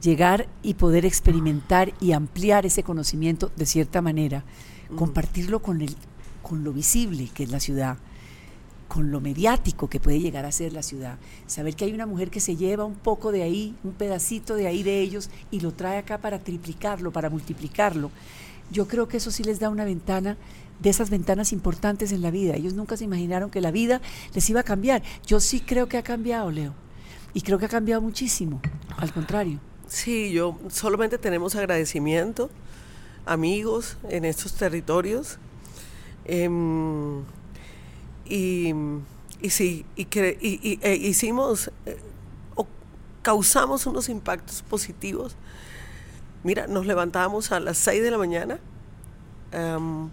llegar 0.00 0.46
y 0.62 0.74
poder 0.74 1.04
experimentar 1.04 1.92
y 2.00 2.12
ampliar 2.12 2.66
ese 2.66 2.82
conocimiento 2.82 3.50
de 3.56 3.66
cierta 3.66 4.02
manera, 4.02 4.44
compartirlo 4.96 5.60
con, 5.60 5.80
el, 5.80 5.96
con 6.42 6.62
lo 6.62 6.72
visible 6.72 7.28
que 7.34 7.44
es 7.44 7.50
la 7.50 7.58
ciudad, 7.58 7.96
con 8.86 9.10
lo 9.10 9.20
mediático 9.20 9.88
que 9.88 10.00
puede 10.00 10.20
llegar 10.20 10.44
a 10.44 10.52
ser 10.52 10.72
la 10.72 10.82
ciudad. 10.82 11.18
Saber 11.46 11.74
que 11.74 11.86
hay 11.86 11.92
una 11.92 12.06
mujer 12.06 12.30
que 12.30 12.40
se 12.40 12.54
lleva 12.54 12.84
un 12.84 12.94
poco 12.94 13.32
de 13.32 13.42
ahí, 13.42 13.74
un 13.82 13.92
pedacito 13.92 14.54
de 14.54 14.66
ahí 14.66 14.82
de 14.82 15.00
ellos 15.00 15.30
y 15.50 15.60
lo 15.60 15.72
trae 15.72 15.98
acá 15.98 16.18
para 16.18 16.38
triplicarlo, 16.38 17.10
para 17.10 17.30
multiplicarlo. 17.30 18.10
Yo 18.70 18.88
creo 18.88 19.08
que 19.08 19.18
eso 19.18 19.30
sí 19.30 19.44
les 19.44 19.60
da 19.60 19.68
una 19.68 19.84
ventana 19.84 20.36
de 20.80 20.90
esas 20.90 21.10
ventanas 21.10 21.52
importantes 21.52 22.12
en 22.12 22.22
la 22.22 22.30
vida. 22.30 22.54
Ellos 22.54 22.74
nunca 22.74 22.96
se 22.96 23.04
imaginaron 23.04 23.50
que 23.50 23.60
la 23.60 23.70
vida 23.70 24.00
les 24.34 24.48
iba 24.50 24.60
a 24.60 24.64
cambiar. 24.64 25.02
Yo 25.26 25.40
sí 25.40 25.60
creo 25.60 25.88
que 25.88 25.96
ha 25.96 26.02
cambiado, 26.02 26.50
Leo. 26.50 26.74
Y 27.32 27.42
creo 27.42 27.58
que 27.58 27.66
ha 27.66 27.68
cambiado 27.68 28.00
muchísimo, 28.00 28.60
al 28.96 29.12
contrario. 29.12 29.58
Sí, 29.88 30.32
yo 30.32 30.58
solamente 30.68 31.18
tenemos 31.18 31.54
agradecimiento, 31.56 32.50
amigos 33.26 33.96
en 34.08 34.24
estos 34.24 34.54
territorios. 34.54 35.38
Em, 36.24 37.22
y, 38.24 38.72
sí, 39.48 39.84
y, 39.96 40.04
que, 40.06 40.38
e 40.82 40.94
hicimos, 40.94 41.70
eh, 41.86 41.98
o 42.54 42.66
causamos 43.22 43.86
unos 43.86 44.08
impactos 44.08 44.62
positivos. 44.62 45.36
Mira, 46.44 46.66
nos 46.66 46.84
levantábamos 46.84 47.52
a 47.52 47.58
las 47.58 47.78
6 47.78 48.02
de 48.02 48.10
la 48.10 48.18
mañana. 48.18 48.58
Em, 49.50 50.10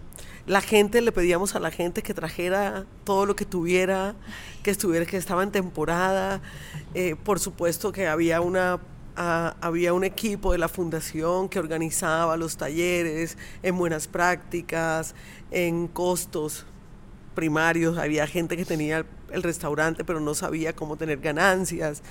la 0.48 0.62
gente, 0.62 1.02
le 1.02 1.12
pedíamos 1.12 1.56
a 1.56 1.60
la 1.60 1.72
gente 1.72 2.02
que 2.02 2.14
trajera 2.14 2.86
todo 3.04 3.26
lo 3.26 3.36
que 3.36 3.46
tuviera, 3.46 4.16
que 4.64 4.72
estuviera, 4.72 5.06
que 5.06 5.18
estaba 5.18 5.44
en 5.44 5.52
temporada. 5.52 6.42
Eh, 6.94 7.18
por 7.22 7.40
supuesto 7.40 7.92
que 7.92 8.08
había 8.08 8.42
una 8.42 8.80
había 9.14 9.94
un 9.94 10.06
equipo 10.06 10.54
de 10.54 10.58
la 10.58 10.70
fundación 10.70 11.50
que 11.50 11.60
organizaba 11.60 12.38
los 12.38 12.56
talleres 12.56 13.38
en 13.62 13.78
buenas 13.78 14.08
prácticas, 14.08 15.14
en 15.52 15.88
costos 15.90 16.66
primarios, 17.36 17.98
había 17.98 18.26
gente 18.26 18.56
que 18.58 18.66
tenía 18.66 19.06
el 19.32 19.44
restaurante 19.44 20.04
pero 20.06 20.22
no 20.22 20.34
sabía 20.34 20.74
cómo 20.74 20.96
tener 20.96 21.20
ganancias. 21.20 22.02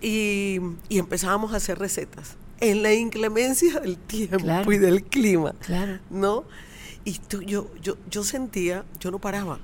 Y, 0.00 0.58
empezábamos 0.90 1.52
a 1.54 1.56
hacer 1.56 1.78
recetas 1.78 2.36
en 2.62 2.82
la 2.82 2.94
inclemencia 2.94 3.80
del 3.80 3.98
tiempo 3.98 4.70
y 4.70 4.78
del 4.78 5.02
clima, 5.02 5.52
claro. 5.60 5.98
¿no? 6.10 6.44
Y 7.04 7.18
yo, 7.28 7.66
yo, 7.80 7.96
yo 8.08 8.22
sentía, 8.22 8.84
yo 9.00 9.10
no 9.10 9.18
paraba. 9.18 9.58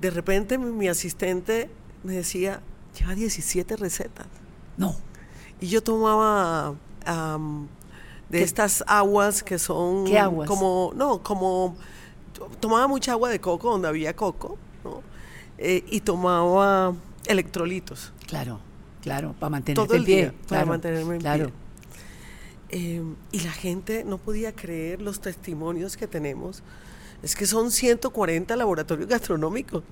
De 0.00 0.08
repente 0.08 0.56
mi, 0.56 0.88
asistente 0.88 1.70
me 2.02 2.14
decía, 2.14 2.62
lleva 2.98 3.14
17 3.14 3.76
recetas. 3.76 4.26
No. 4.78 4.96
Y 5.60 5.68
yo 5.68 5.82
tomaba 5.82 6.74
de 8.30 8.42
estas 8.42 8.82
aguas 8.86 9.42
que 9.42 9.58
son 9.58 10.06
¿Qué 10.06 10.18
aguas? 10.18 10.48
como, 10.48 10.92
no, 10.96 11.22
como, 11.22 11.76
tomaba 12.58 12.88
mucha 12.88 13.12
agua 13.12 13.28
de 13.28 13.38
coco 13.38 13.70
donde 13.70 13.86
había 13.86 14.16
coco, 14.16 14.56
¿no? 14.82 15.02
Eh, 15.58 15.84
y 15.90 16.00
tomaba 16.00 16.94
electrolitos. 17.26 18.14
Claro, 18.26 18.60
claro, 19.04 19.34
para 19.38 19.50
mantenerme 19.50 19.96
en 19.96 20.04
pie. 20.04 20.32
para 20.48 20.64
mantenerme 20.64 21.14
en 21.14 21.20
claro. 21.20 21.44
pie. 21.46 21.54
Em, 22.96 23.14
y 23.30 23.40
la 23.40 23.52
gente 23.52 24.02
no 24.04 24.18
podía 24.18 24.52
creer 24.52 25.00
los 25.00 25.20
testimonios 25.20 25.96
que 25.96 26.08
tenemos. 26.08 26.62
Es 27.22 27.36
que 27.36 27.46
son 27.46 27.70
140 27.70 28.56
laboratorios 28.56 29.08
gastronómicos. 29.08 29.84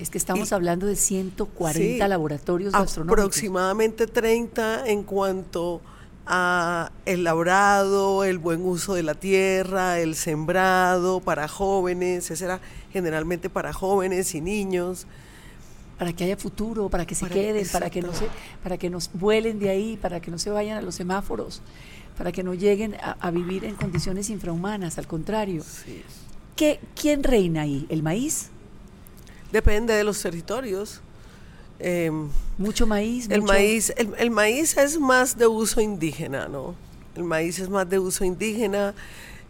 Es 0.00 0.10
que 0.10 0.18
estamos 0.18 0.52
hablando 0.52 0.86
de 0.86 0.96
140 0.96 2.08
laboratorios 2.08 2.72
gastronómicos. 2.72 3.18
Aproximadamente 3.18 4.06
30 4.06 4.88
en 4.88 5.02
cuanto 5.02 5.82
a 6.24 6.92
el 7.04 7.24
labrado, 7.24 8.22
el 8.24 8.38
buen 8.38 8.64
uso 8.64 8.94
de 8.94 9.02
la 9.02 9.14
tierra, 9.14 9.98
el 9.98 10.14
sembrado 10.14 11.20
para 11.20 11.48
jóvenes, 11.48 12.30
ese 12.30 12.44
era 12.44 12.60
generalmente 12.92 13.50
para 13.50 13.72
jóvenes 13.72 14.34
y 14.34 14.40
niños. 14.40 15.06
Para 15.98 16.12
que 16.12 16.24
haya 16.24 16.36
futuro, 16.36 16.88
para 16.88 17.06
que 17.06 17.14
se 17.14 17.26
queden, 17.26 17.66
para 17.68 17.90
que 17.90 18.02
no 18.02 18.14
se, 18.14 18.26
para 18.62 18.78
que 18.78 18.88
nos 18.88 19.10
vuelen 19.12 19.58
de 19.58 19.70
ahí, 19.70 19.98
para 20.00 20.20
que 20.20 20.30
no 20.30 20.38
se 20.38 20.50
vayan 20.50 20.78
a 20.78 20.82
los 20.82 20.94
semáforos 20.94 21.60
para 22.18 22.32
que 22.32 22.42
no 22.42 22.52
lleguen 22.52 22.96
a, 23.00 23.30
vivir 23.30 23.64
en 23.64 23.76
condiciones 23.76 24.28
infrahumanas, 24.28 24.98
al 24.98 25.06
contrario. 25.06 25.62
¿Qué, 26.56 26.80
¿Quién 27.00 27.22
reina 27.22 27.62
ahí? 27.62 27.86
¿El 27.88 28.02
maíz? 28.02 28.48
Depende 29.52 29.94
de 29.94 30.02
los 30.02 30.20
territorios. 30.20 31.00
Em, 31.78 32.28
mucho 32.58 32.88
maíz. 32.88 33.30
El 33.30 33.42
maíz, 33.42 33.94
el, 33.96 34.30
maíz 34.32 34.76
es 34.76 34.98
más 34.98 35.38
de 35.38 35.46
uso 35.46 35.80
indígena, 35.80 36.48
¿no? 36.48 36.74
El 37.14 37.22
maíz 37.22 37.60
es 37.60 37.68
más 37.68 37.88
de 37.88 38.00
uso 38.00 38.24
indígena 38.24 38.94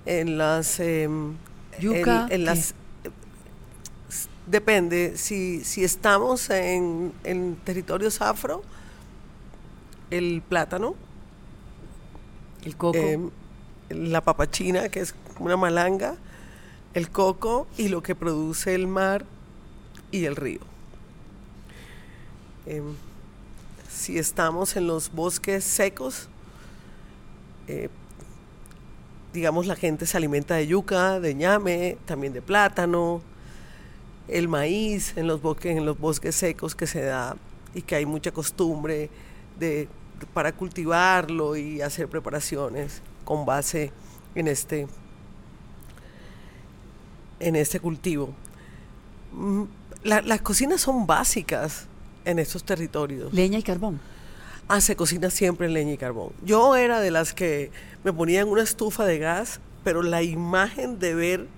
en 0.05 0.37
las 0.37 0.79
em, 0.79 1.37
yuca. 1.81 2.27
En, 2.29 2.44
las 2.44 2.75
depende 4.50 5.16
si 5.16 5.64
si 5.64 5.84
estamos 5.84 6.50
en, 6.50 7.12
en 7.24 7.56
territorios 7.56 8.20
afro, 8.20 8.62
el 10.11 10.42
plátano 10.48 10.94
el 12.64 12.76
coco. 12.76 12.98
Em, 12.98 13.30
la 13.90 14.20
papachina, 14.20 14.88
que 14.88 15.00
es 15.00 15.14
una 15.38 15.56
malanga, 15.56 16.16
el 16.94 17.11
coco 17.11 17.66
y 17.76 17.88
lo 17.88 18.02
que 18.02 18.14
produce 18.14 18.74
el 18.74 18.87
mar 18.87 19.24
y 20.11 20.24
el 20.24 20.37
río. 20.37 20.61
Em, 22.66 22.94
si 23.90 24.18
estamos 24.18 24.76
en 24.76 24.87
los 24.87 25.12
bosques 25.12 25.64
secos, 25.64 26.28
eh, 27.66 27.88
digamos 29.32 29.66
la 29.66 29.76
gente 29.76 30.06
se 30.06 30.16
alimenta 30.16 30.56
de 30.56 30.66
yuca, 30.66 31.20
de 31.20 31.34
ñame, 31.34 31.96
también 32.04 32.32
de 32.32 32.42
plátano, 32.42 33.22
el 34.29 34.49
maíz 34.49 35.17
en 35.17 35.27
los 35.27 35.41
bosques, 35.43 35.77
en 35.77 35.87
los 35.87 35.99
bosques 35.99 36.35
secos 36.35 36.75
que 36.75 36.87
se 36.87 37.03
da 37.03 37.37
y 37.75 37.83
que 37.83 37.97
hay 37.97 38.07
mucha 38.07 38.31
costumbre 38.31 39.11
de 39.59 39.88
para 40.35 40.53
cultivarlo 40.53 41.57
y 41.57 41.81
hacer 41.81 42.09
preparaciones 42.09 43.03
con 43.25 43.47
base 43.47 43.93
en 44.35 44.49
este, 44.49 44.87
en 47.41 47.57
este 47.57 47.81
cultivo. 47.81 48.35
Mm, 49.33 49.64
las 50.03 50.41
cocinas 50.41 50.81
son 50.81 51.07
básicas 51.07 51.87
en 52.25 52.38
estos 52.38 52.64
territorios. 52.64 53.33
Leña 53.33 53.59
y 53.59 53.62
carbón. 53.62 54.01
Ah, 54.69 54.81
se 54.81 54.97
cocina 54.97 55.31
siempre 55.31 55.67
en 55.67 55.73
leña 55.73 55.93
y 55.93 55.99
carbón. 55.99 56.33
Yo 56.45 56.77
era 56.77 57.01
de 57.01 57.11
las 57.11 57.33
que 57.33 57.71
me 58.05 58.12
ponía 58.12 58.41
en 58.41 58.49
una 58.49 58.62
estufa 58.62 59.05
de 59.07 59.19
gas, 59.19 59.61
pero 59.83 60.03
la 60.03 60.23
imagen 60.23 60.99
de 60.99 61.14
ver 61.14 61.49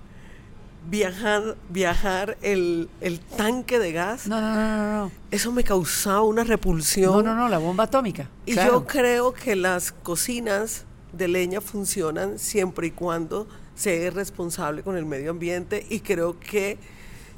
viajar, 0.89 1.57
viajar 1.69 2.37
el, 2.41 2.89
tanque 3.37 3.79
de 3.79 3.91
gas. 3.91 4.27
No, 4.27 4.41
no, 4.41 4.55
no, 4.55 5.05
no, 5.05 5.11
Eso 5.29 5.51
me 5.51 5.63
causaba 5.63 6.23
una 6.23 6.43
repulsión. 6.43 7.13
No, 7.13 7.21
no, 7.21 7.35
no, 7.35 7.49
la 7.49 7.57
bomba 7.57 7.85
atómica. 7.85 8.29
Y 8.45 8.55
yo 8.55 8.85
creo 8.85 9.33
que 9.33 9.55
las 9.55 9.91
cocinas 9.91 10.85
de 11.13 11.27
leña 11.27 11.61
funcionan 11.61 12.39
siempre 12.39 12.87
y 12.87 12.91
cuando 12.91 13.47
se 13.75 14.07
es 14.07 14.13
responsable 14.13 14.83
con 14.83 14.97
el 14.97 15.05
medio 15.05 15.31
ambiente 15.31 15.85
y 15.89 15.99
creo 16.01 16.39
que 16.39 16.77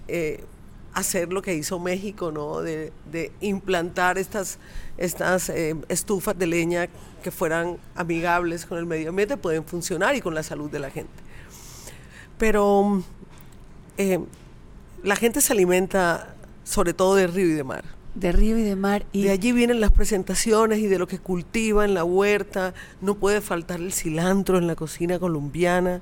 eh, 0.08 0.44
hacer 0.94 1.34
lo 1.34 1.42
que 1.42 1.56
hizo 1.56 1.80
México, 1.80 2.32
¿no? 2.32 2.62
De, 2.62 2.92
implantar 3.42 4.18
estas, 4.18 4.60
estas 4.98 5.50
eh, 5.50 5.76
estufas 5.90 6.38
de 6.38 6.48
leña 6.48 6.88
que 7.24 7.32
fueran 7.32 7.78
amigables 7.96 8.66
con 8.66 8.78
el 8.78 8.86
medio 8.86 9.10
ambiente 9.10 9.38
pueden 9.38 9.64
funcionar 9.64 10.16
y 10.16 10.22
con 10.22 10.36
la 10.36 10.44
salud 10.44 10.70
de 10.70 10.80
la 10.80 10.92
gente. 10.92 11.14
Pero 12.38 13.04
eh, 13.98 14.20
la 15.04 15.16
gente 15.16 15.42
se 15.42 15.54
alimenta 15.54 16.36
sobre 16.64 16.94
todo 16.94 17.16
de 17.16 17.28
río 17.28 17.48
y 17.48 17.54
de 17.54 17.64
mar. 17.64 17.84
De 18.16 18.32
río 18.32 18.58
y 18.58 18.64
de 18.64 18.76
mar. 18.76 19.06
Y 19.12 19.24
de 19.24 19.32
allí 19.32 19.52
vienen 19.52 19.82
las 19.82 19.92
presentaciones 19.92 20.80
y 20.80 20.88
de 20.88 21.00
lo 21.00 21.08
que 21.08 21.20
cultiva 21.20 21.84
en 21.84 21.94
la 21.94 22.04
huerta. 22.04 22.74
No 23.02 23.16
puede 23.16 23.42
faltar 23.42 23.80
el 23.80 23.92
cilantro 23.92 24.58
en 24.58 24.68
la 24.68 24.76
cocina 24.76 25.20
colombiana. 25.20 26.02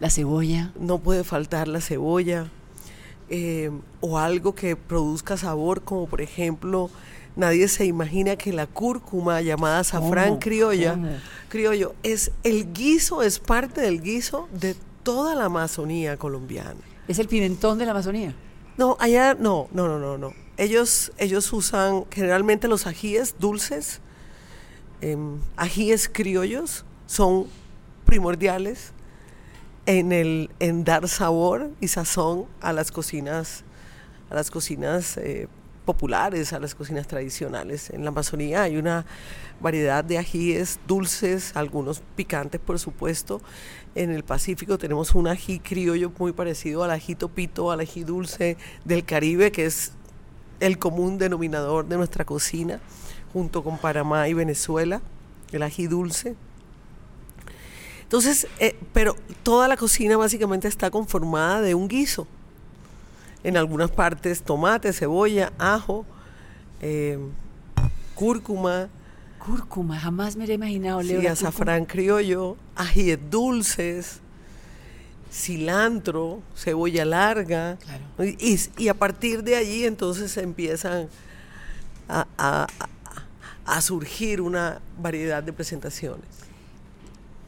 La 0.00 0.10
cebolla. 0.10 0.72
No 0.78 0.98
puede 0.98 1.24
faltar 1.24 1.66
la 1.66 1.80
cebolla. 1.80 2.48
Eh, 3.30 3.70
o 4.00 4.18
algo 4.18 4.54
que 4.54 4.76
produzca 4.76 5.36
sabor, 5.36 5.82
como 5.82 6.06
por 6.06 6.20
ejemplo, 6.20 6.90
nadie 7.36 7.68
se 7.68 7.84
imagina 7.84 8.34
que 8.34 8.52
la 8.52 8.66
cúrcuma 8.66 9.40
llamada 9.40 9.84
safrán 9.84 10.38
criolla, 10.38 10.98
criollo, 11.48 11.94
es 12.02 12.32
el 12.42 12.72
guiso, 12.72 13.22
es 13.22 13.38
parte 13.38 13.82
del 13.82 14.02
guiso 14.02 14.48
de 14.52 14.74
toda 15.04 15.36
la 15.36 15.44
Amazonía 15.44 16.16
colombiana. 16.16 16.80
¿Es 17.10 17.18
el 17.18 17.26
pimentón 17.26 17.76
de 17.76 17.86
la 17.86 17.90
Amazonía? 17.90 18.36
No, 18.76 18.96
allá 19.00 19.34
no, 19.34 19.66
no, 19.72 19.98
no, 19.98 20.16
no. 20.16 20.32
Ellos, 20.56 21.10
ellos 21.18 21.52
usan 21.52 22.04
generalmente 22.08 22.68
los 22.68 22.86
ajíes 22.86 23.34
dulces, 23.36 24.00
em, 25.00 25.40
ajíes 25.56 26.08
criollos, 26.08 26.84
son 27.06 27.46
primordiales 28.04 28.92
en, 29.86 30.12
el, 30.12 30.50
en 30.60 30.84
dar 30.84 31.08
sabor 31.08 31.70
y 31.80 31.88
sazón 31.88 32.46
a 32.60 32.72
las 32.72 32.92
cocinas, 32.92 33.64
a 34.30 34.36
las 34.36 34.48
cocinas 34.48 35.16
eh, 35.16 35.48
populares, 35.84 36.52
a 36.52 36.60
las 36.60 36.76
cocinas 36.76 37.08
tradicionales. 37.08 37.90
En 37.90 38.04
la 38.04 38.10
Amazonía 38.10 38.62
hay 38.62 38.76
una 38.76 39.04
variedad 39.60 40.04
de 40.04 40.16
ajíes 40.16 40.78
dulces, 40.86 41.56
algunos 41.56 42.02
picantes 42.14 42.60
por 42.60 42.78
supuesto. 42.78 43.40
En 43.94 44.10
el 44.10 44.22
Pacífico 44.22 44.78
tenemos 44.78 45.14
un 45.14 45.26
ají 45.26 45.58
criollo 45.58 46.12
muy 46.18 46.32
parecido 46.32 46.84
al 46.84 46.92
ají 46.92 47.16
topito, 47.16 47.72
al 47.72 47.80
ají 47.80 48.04
dulce 48.04 48.56
del 48.84 49.04
Caribe, 49.04 49.50
que 49.50 49.66
es 49.66 49.92
el 50.60 50.78
común 50.78 51.18
denominador 51.18 51.86
de 51.86 51.96
nuestra 51.96 52.24
cocina, 52.24 52.80
junto 53.32 53.64
con 53.64 53.78
Panamá 53.78 54.28
y 54.28 54.34
Venezuela, 54.34 55.00
el 55.50 55.62
ají 55.62 55.88
dulce. 55.88 56.36
Entonces, 58.02 58.46
eh, 58.60 58.76
pero 58.92 59.16
toda 59.42 59.66
la 59.68 59.76
cocina 59.76 60.16
básicamente 60.16 60.68
está 60.68 60.90
conformada 60.90 61.60
de 61.60 61.74
un 61.74 61.88
guiso. 61.88 62.26
En 63.42 63.56
algunas 63.56 63.90
partes 63.90 64.42
tomate, 64.42 64.92
cebolla, 64.92 65.52
ajo, 65.58 66.04
eh, 66.80 67.18
cúrcuma. 68.14 68.88
Cúrcuma, 69.44 69.98
jamás 69.98 70.36
me 70.36 70.40
hubiera 70.44 70.54
imaginado. 70.54 71.02
Leo, 71.02 71.20
Sí, 71.20 71.26
azafrán 71.26 71.86
criollo, 71.86 72.56
ajíes 72.76 73.18
dulces, 73.30 74.20
cilantro, 75.32 76.42
cebolla 76.56 77.04
larga. 77.04 77.76
Claro. 77.78 78.04
Y, 78.38 78.58
y 78.78 78.88
a 78.88 78.94
partir 78.94 79.42
de 79.42 79.56
allí 79.56 79.84
entonces 79.84 80.36
empiezan 80.36 81.08
a, 82.08 82.26
a- 82.36 82.66
a- 82.78 83.76
a 83.76 83.80
surgir 83.80 84.40
una 84.40 84.80
variedad 85.00 85.42
de 85.42 85.52
presentaciones. 85.52 86.26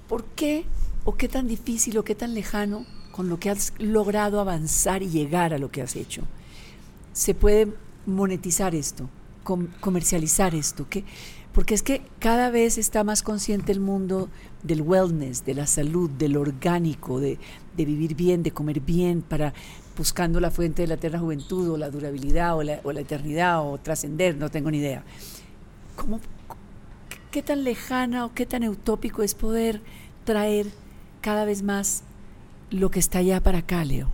¿Por 0.09 0.25
qué 0.25 0.65
o 1.05 1.17
qué 1.17 1.29
tan 1.29 1.49
difícil 1.49 1.99
o 1.99 2.05
qué 2.05 2.15
tan 2.15 2.33
lejano 2.35 2.87
con 3.11 3.29
lo 3.29 3.39
que 3.41 3.51
has 3.51 3.73
logrado 3.79 4.41
avanzar 4.41 5.03
y 5.03 5.09
llegar 5.11 5.53
a 5.53 5.59
lo 5.59 5.71
que 5.71 5.83
has 5.83 5.97
hecho? 5.97 6.23
¿Se 7.13 7.35
puede 7.35 7.69
monetizar 8.07 8.75
esto? 8.75 9.09
com- 9.43 9.67
comercializar 9.81 10.55
esto? 10.55 10.87
¿Qué? 10.89 11.05
Porque 11.53 11.75
es 11.75 11.83
que 11.83 12.03
cada 12.19 12.51
vez 12.51 12.79
está 12.79 13.05
más 13.05 13.23
consciente 13.23 13.73
el 13.73 13.81
mundo 13.81 14.29
del 14.63 14.81
wellness, 14.83 15.45
de 15.45 15.55
la 15.55 15.67
salud, 15.67 16.09
del 16.11 16.37
orgánico, 16.37 17.21
de, 17.21 17.39
de 17.77 17.85
vivir 17.85 18.15
bien, 18.15 18.43
de 18.43 18.53
comer 18.53 18.81
bien, 18.81 19.23
para 19.23 19.53
buscando 19.97 20.41
la 20.41 20.51
fuente 20.51 20.83
de 20.83 20.89
la 20.89 20.95
eterna 20.95 21.19
juventud 21.19 21.71
o 21.71 21.77
la 21.77 21.91
durabilidad 21.91 22.57
o 22.57 22.63
la, 22.63 22.81
o 22.83 22.93
la 22.93 23.01
eternidad 23.01 23.61
o 23.67 23.79
trascender, 23.79 24.37
no 24.37 24.51
tengo 24.51 24.71
ni 24.71 24.79
idea. 24.79 25.05
¿Cómo, 25.97 26.21
¿Qué 27.31 27.43
tan 27.43 27.65
lejana 27.65 28.25
o 28.25 28.35
qué 28.35 28.47
tan 28.47 28.67
utópico 28.69 29.23
es 29.23 29.35
poder 29.35 29.81
traer 30.25 30.67
cada 31.21 31.45
vez 31.45 31.63
más 31.63 32.03
lo 32.71 32.91
que 32.91 32.99
está 32.99 33.19
allá 33.19 33.41
para 33.41 33.59
acá, 33.59 33.85
Leo? 33.85 34.11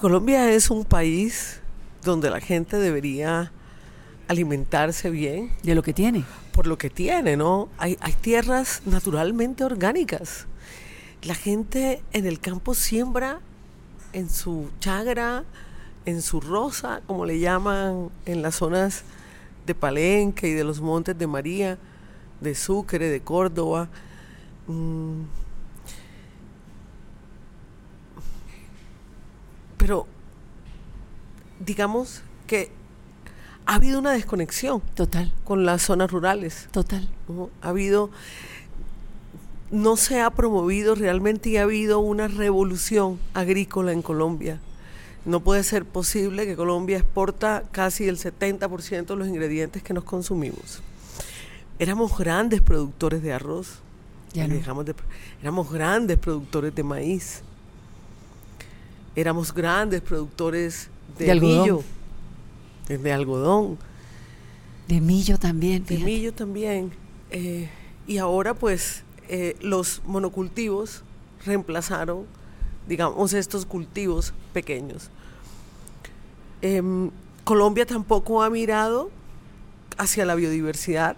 Colombia 0.00 0.50
es 0.50 0.70
un 0.70 0.84
país 0.84 1.60
donde 2.02 2.30
la 2.30 2.40
gente 2.40 2.78
debería 2.78 3.52
alimentarse 4.28 5.10
bien 5.10 5.50
De 5.62 5.74
lo 5.74 5.82
que 5.82 5.92
tiene. 5.92 6.24
por 6.52 6.66
lo 6.66 6.78
que 6.78 6.90
tiene, 6.90 7.36
¿no? 7.36 7.68
Hay, 7.78 7.96
hay 8.00 8.12
tierras 8.12 8.82
naturalmente 8.86 9.64
orgánicas. 9.64 10.46
La 11.22 11.34
gente 11.34 12.02
en 12.12 12.26
el 12.26 12.38
campo 12.40 12.74
siembra 12.74 13.40
en 14.12 14.30
su 14.30 14.70
chagra, 14.78 15.44
en 16.06 16.22
su 16.22 16.40
rosa, 16.40 17.02
como 17.06 17.26
le 17.26 17.40
llaman 17.40 18.10
en 18.26 18.42
las 18.42 18.56
zonas 18.56 19.02
de 19.66 19.74
Palenque 19.74 20.48
y 20.48 20.52
de 20.52 20.64
los 20.64 20.80
Montes 20.80 21.18
de 21.18 21.26
María, 21.26 21.78
de 22.40 22.54
Sucre, 22.54 23.08
de 23.08 23.20
Córdoba. 23.20 23.88
Mm. 24.66 25.22
Pero 29.76 30.06
digamos 31.58 32.22
que 32.46 32.70
ha 33.66 33.76
habido 33.76 33.98
una 33.98 34.12
desconexión 34.12 34.82
Total, 34.94 35.32
con 35.44 35.64
las 35.64 35.82
zonas 35.82 36.10
rurales. 36.10 36.68
total. 36.70 37.08
¿no? 37.28 37.48
Ha 37.62 37.70
habido, 37.70 38.10
no 39.70 39.96
se 39.96 40.20
ha 40.20 40.30
promovido 40.30 40.94
realmente 40.94 41.48
y 41.50 41.56
ha 41.56 41.62
habido 41.62 41.98
una 42.00 42.28
revolución 42.28 43.18
agrícola 43.32 43.92
en 43.92 44.02
Colombia. 44.02 44.60
No 45.24 45.40
puede 45.40 45.62
ser 45.64 45.86
posible 45.86 46.44
que 46.46 46.54
Colombia 46.56 46.98
exporta 46.98 47.64
casi 47.72 48.06
el 48.06 48.18
70% 48.18 49.06
de 49.06 49.16
los 49.16 49.26
ingredientes 49.28 49.82
que 49.82 49.94
nos 49.94 50.04
consumimos. 50.04 50.80
Éramos 51.78 52.16
grandes 52.18 52.60
productores 52.60 53.22
de 53.22 53.32
arroz, 53.32 53.78
Ya 54.34 54.46
no. 54.46 54.54
dejamos 54.54 54.84
de- 54.84 54.94
éramos 55.40 55.72
grandes 55.72 56.18
productores 56.18 56.74
de 56.74 56.82
maíz, 56.82 57.40
éramos 59.16 59.52
grandes 59.54 60.00
productores 60.02 60.88
de, 61.18 61.24
De 61.26 61.30
algodón. 61.32 61.60
millo, 61.62 61.82
de- 62.88 62.98
de 62.98 63.12
algodón. 63.12 63.78
De 64.88 65.00
millo 65.00 65.38
también. 65.38 65.84
De 65.86 65.98
millo 65.98 66.32
también. 66.32 66.92
eh, 67.30 67.68
y 68.06 68.18
ahora 68.18 68.52
pues 68.54 69.02
eh, 69.28 69.56
los 69.62 70.02
monocultivos 70.04 71.02
reemplazaron, 71.46 72.26
digamos, 72.86 73.32
estos 73.32 73.64
cultivos 73.66 74.34
pequeños. 74.52 75.08
Em, 76.62 77.10
Colombia 77.44 77.86
tampoco 77.86 78.42
ha 78.42 78.50
mirado 78.50 79.10
hacia 79.98 80.24
la 80.26 80.34
biodiversidad 80.34 81.16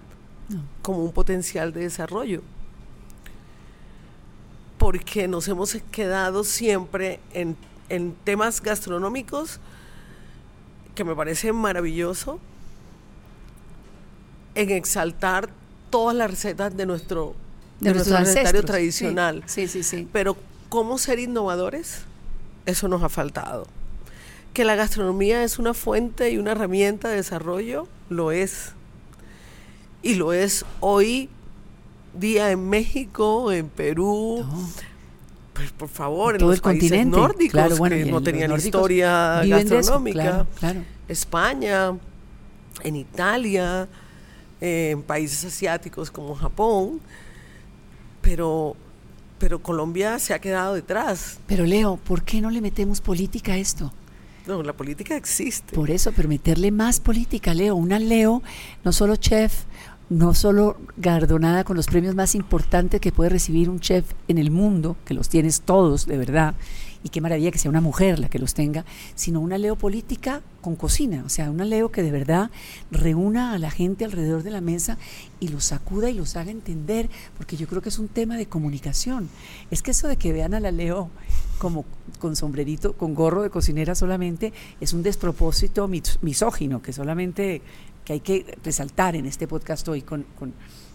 No. 0.48 0.62
como 0.82 1.02
un 1.04 1.12
potencial 1.12 1.72
de 1.72 1.80
desarrollo. 1.80 2.42
Porque 4.78 5.26
nos 5.26 5.48
hemos 5.48 5.74
quedado 5.90 6.44
siempre 6.44 7.18
en, 7.32 7.56
en 7.88 8.14
temas 8.24 8.60
gastronómicos 8.62 9.58
que 10.96 11.04
me 11.04 11.14
parece 11.14 11.52
maravilloso, 11.52 12.40
en 14.56 14.70
exaltar 14.70 15.50
todas 15.90 16.16
las 16.16 16.28
recetas 16.28 16.76
de 16.76 16.86
nuestro, 16.86 17.36
de 17.78 17.94
nuestro 17.94 18.64
tradicional. 18.64 19.44
Sí, 19.46 19.68
sí, 19.68 19.84
sí. 19.84 20.08
Pero 20.12 20.36
cómo 20.68 20.98
ser 20.98 21.20
innovadores, 21.20 22.00
eso 22.64 22.88
nos 22.88 23.04
ha 23.04 23.08
faltado. 23.08 23.68
Que 24.54 24.64
la 24.64 24.74
gastronomía 24.74 25.44
es 25.44 25.58
una 25.60 25.74
fuente 25.74 26.30
y 26.30 26.38
una 26.38 26.52
herramienta 26.52 27.10
de 27.10 27.16
desarrollo, 27.16 27.86
lo 28.08 28.32
es. 28.32 28.72
Y 30.02 30.14
lo 30.14 30.32
es 30.32 30.64
hoy 30.80 31.28
día 32.18 32.50
en 32.50 32.68
México, 32.68 33.52
en 33.52 33.68
Perú, 33.68 34.46
No. 34.48 34.68
Pues 35.56 35.72
por 35.72 35.88
favor, 35.88 36.34
en 36.34 36.40
todo 36.40 36.50
los 36.50 36.58
el 36.58 36.62
países 36.62 36.90
continente. 36.90 37.16
nórdicos 37.16 37.52
Claro, 37.52 37.76
bueno, 37.76 37.96
y 37.96 38.04
que 38.04 38.10
no 38.10 38.22
tenían 38.22 38.52
historia 38.52 39.40
eso, 39.42 39.50
gastronómica. 39.50 40.22
Claro, 40.22 40.46
claro. 40.58 40.82
España, 41.08 41.96
en 42.82 42.96
Italia, 42.96 43.88
eh, 44.60 44.90
en 44.92 45.02
países 45.02 45.44
asiáticos 45.44 46.10
como 46.10 46.34
Japón, 46.34 47.00
pero, 48.20 48.76
pero 49.38 49.62
Colombia 49.62 50.18
se 50.18 50.34
ha 50.34 50.38
quedado 50.40 50.74
detrás. 50.74 51.38
Pero 51.46 51.64
Leo, 51.64 51.96
¿por 51.96 52.22
qué 52.22 52.40
no 52.40 52.50
le 52.50 52.60
metemos 52.60 53.00
política 53.00 53.52
a 53.52 53.56
esto? 53.56 53.92
No, 54.46 54.62
la 54.62 54.74
política 54.74 55.16
existe. 55.16 55.74
Por 55.74 55.90
eso, 55.90 56.12
pero 56.12 56.28
meterle 56.28 56.70
más 56.70 57.00
política, 57.00 57.52
Leo. 57.52 57.74
Una 57.74 57.98
Leo, 57.98 58.42
no 58.84 58.92
solo 58.92 59.16
chef, 59.16 59.64
no 60.08 60.34
solo 60.34 60.76
galardonada 60.96 61.64
con 61.64 61.76
los 61.76 61.86
premios 61.86 62.14
más 62.14 62.34
importantes 62.34 63.00
que 63.00 63.12
puede 63.12 63.30
recibir 63.30 63.68
un 63.68 63.80
chef 63.80 64.12
en 64.28 64.38
el 64.38 64.50
mundo, 64.50 64.96
que 65.04 65.14
los 65.14 65.28
tienes 65.28 65.62
todos, 65.62 66.06
de 66.06 66.16
verdad, 66.16 66.54
y 67.02 67.08
qué 67.10 67.20
maravilla 67.20 67.50
que 67.50 67.58
sea 67.58 67.70
una 67.70 67.80
mujer 67.80 68.18
la 68.18 68.28
que 68.28 68.38
los 68.38 68.54
tenga, 68.54 68.84
sino 69.14 69.40
una 69.40 69.58
Leo 69.58 69.76
política 69.76 70.42
con 70.60 70.76
cocina, 70.76 71.22
o 71.24 71.28
sea, 71.28 71.50
una 71.50 71.64
Leo 71.64 71.92
que 71.92 72.02
de 72.02 72.10
verdad 72.10 72.50
reúna 72.90 73.52
a 73.52 73.58
la 73.58 73.70
gente 73.70 74.04
alrededor 74.04 74.42
de 74.42 74.50
la 74.50 74.60
mesa 74.60 74.98
y 75.38 75.48
los 75.48 75.64
sacuda 75.64 76.10
y 76.10 76.14
los 76.14 76.36
haga 76.36 76.50
entender, 76.50 77.08
porque 77.36 77.56
yo 77.56 77.66
creo 77.66 77.82
que 77.82 77.90
es 77.90 77.98
un 77.98 78.08
tema 78.08 78.36
de 78.36 78.46
comunicación. 78.46 79.28
Es 79.70 79.82
que 79.82 79.92
eso 79.92 80.08
de 80.08 80.16
que 80.16 80.32
vean 80.32 80.54
a 80.54 80.60
la 80.60 80.72
Leo 80.72 81.10
como 81.58 81.84
con 82.18 82.36
sombrerito, 82.36 82.94
con 82.94 83.14
gorro 83.14 83.42
de 83.42 83.50
cocinera 83.50 83.94
solamente, 83.94 84.52
es 84.80 84.92
un 84.92 85.02
despropósito 85.02 85.88
mis- 85.88 86.18
misógino 86.22 86.82
que 86.82 86.92
solamente 86.92 87.62
que 88.04 88.12
hay 88.12 88.20
que 88.20 88.58
resaltar 88.62 89.16
en 89.16 89.26
este 89.26 89.48
podcast 89.48 89.88
hoy 89.88 90.02
con, 90.02 90.24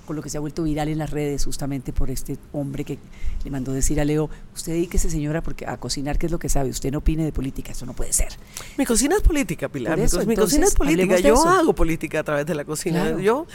con 0.05 0.15
lo 0.15 0.21
que 0.21 0.29
se 0.29 0.37
ha 0.37 0.39
vuelto 0.39 0.63
viral 0.63 0.87
en 0.89 0.97
las 0.97 1.09
redes 1.09 1.45
justamente 1.45 1.93
por 1.93 2.09
este 2.09 2.37
hombre 2.53 2.83
que 2.83 2.97
le 3.43 3.51
mandó 3.51 3.71
decir 3.71 3.99
a 4.01 4.05
Leo, 4.05 4.29
usted 4.53 4.73
dedíquese 4.73 5.09
señora 5.09 5.41
porque 5.41 5.65
a 5.65 5.77
cocinar 5.77 6.17
qué 6.17 6.25
es 6.25 6.31
lo 6.31 6.39
que 6.39 6.49
sabe, 6.49 6.69
usted 6.69 6.91
no 6.91 6.99
opine 6.99 7.23
de 7.23 7.31
política, 7.31 7.71
eso 7.71 7.85
no 7.85 7.93
puede 7.93 8.13
ser. 8.13 8.29
Mi 8.77 8.85
cocina 8.85 9.15
es 9.15 9.21
política, 9.21 9.69
Pilar. 9.69 9.97
Mi 9.97 10.35
cocina 10.35 10.65
es 10.65 10.75
política. 10.75 11.19
Yo 11.19 11.33
eso. 11.35 11.47
hago 11.49 11.73
política 11.73 12.19
a 12.19 12.23
través 12.23 12.45
de 12.45 12.55
la 12.55 12.65
cocina. 12.65 13.01
Claro. 13.01 13.19
Yo, 13.19 13.47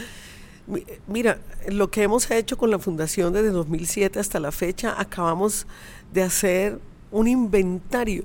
mi- 0.66 0.84
mira, 1.06 1.38
lo 1.68 1.90
que 1.90 2.02
hemos 2.02 2.30
hecho 2.30 2.56
con 2.56 2.70
la 2.70 2.78
fundación 2.78 3.32
desde 3.32 3.50
2007 3.50 4.18
hasta 4.18 4.40
la 4.40 4.52
fecha, 4.52 4.94
acabamos 5.00 5.66
de 6.12 6.22
hacer 6.22 6.80
un 7.10 7.28
inventario 7.28 8.24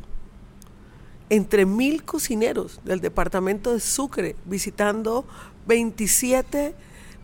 entre 1.29 1.65
mil 1.65 2.03
cocineros 2.03 2.81
del 2.83 2.99
departamento 2.99 3.73
de 3.73 3.79
Sucre, 3.79 4.35
visitando 4.45 5.25
27 5.67 6.73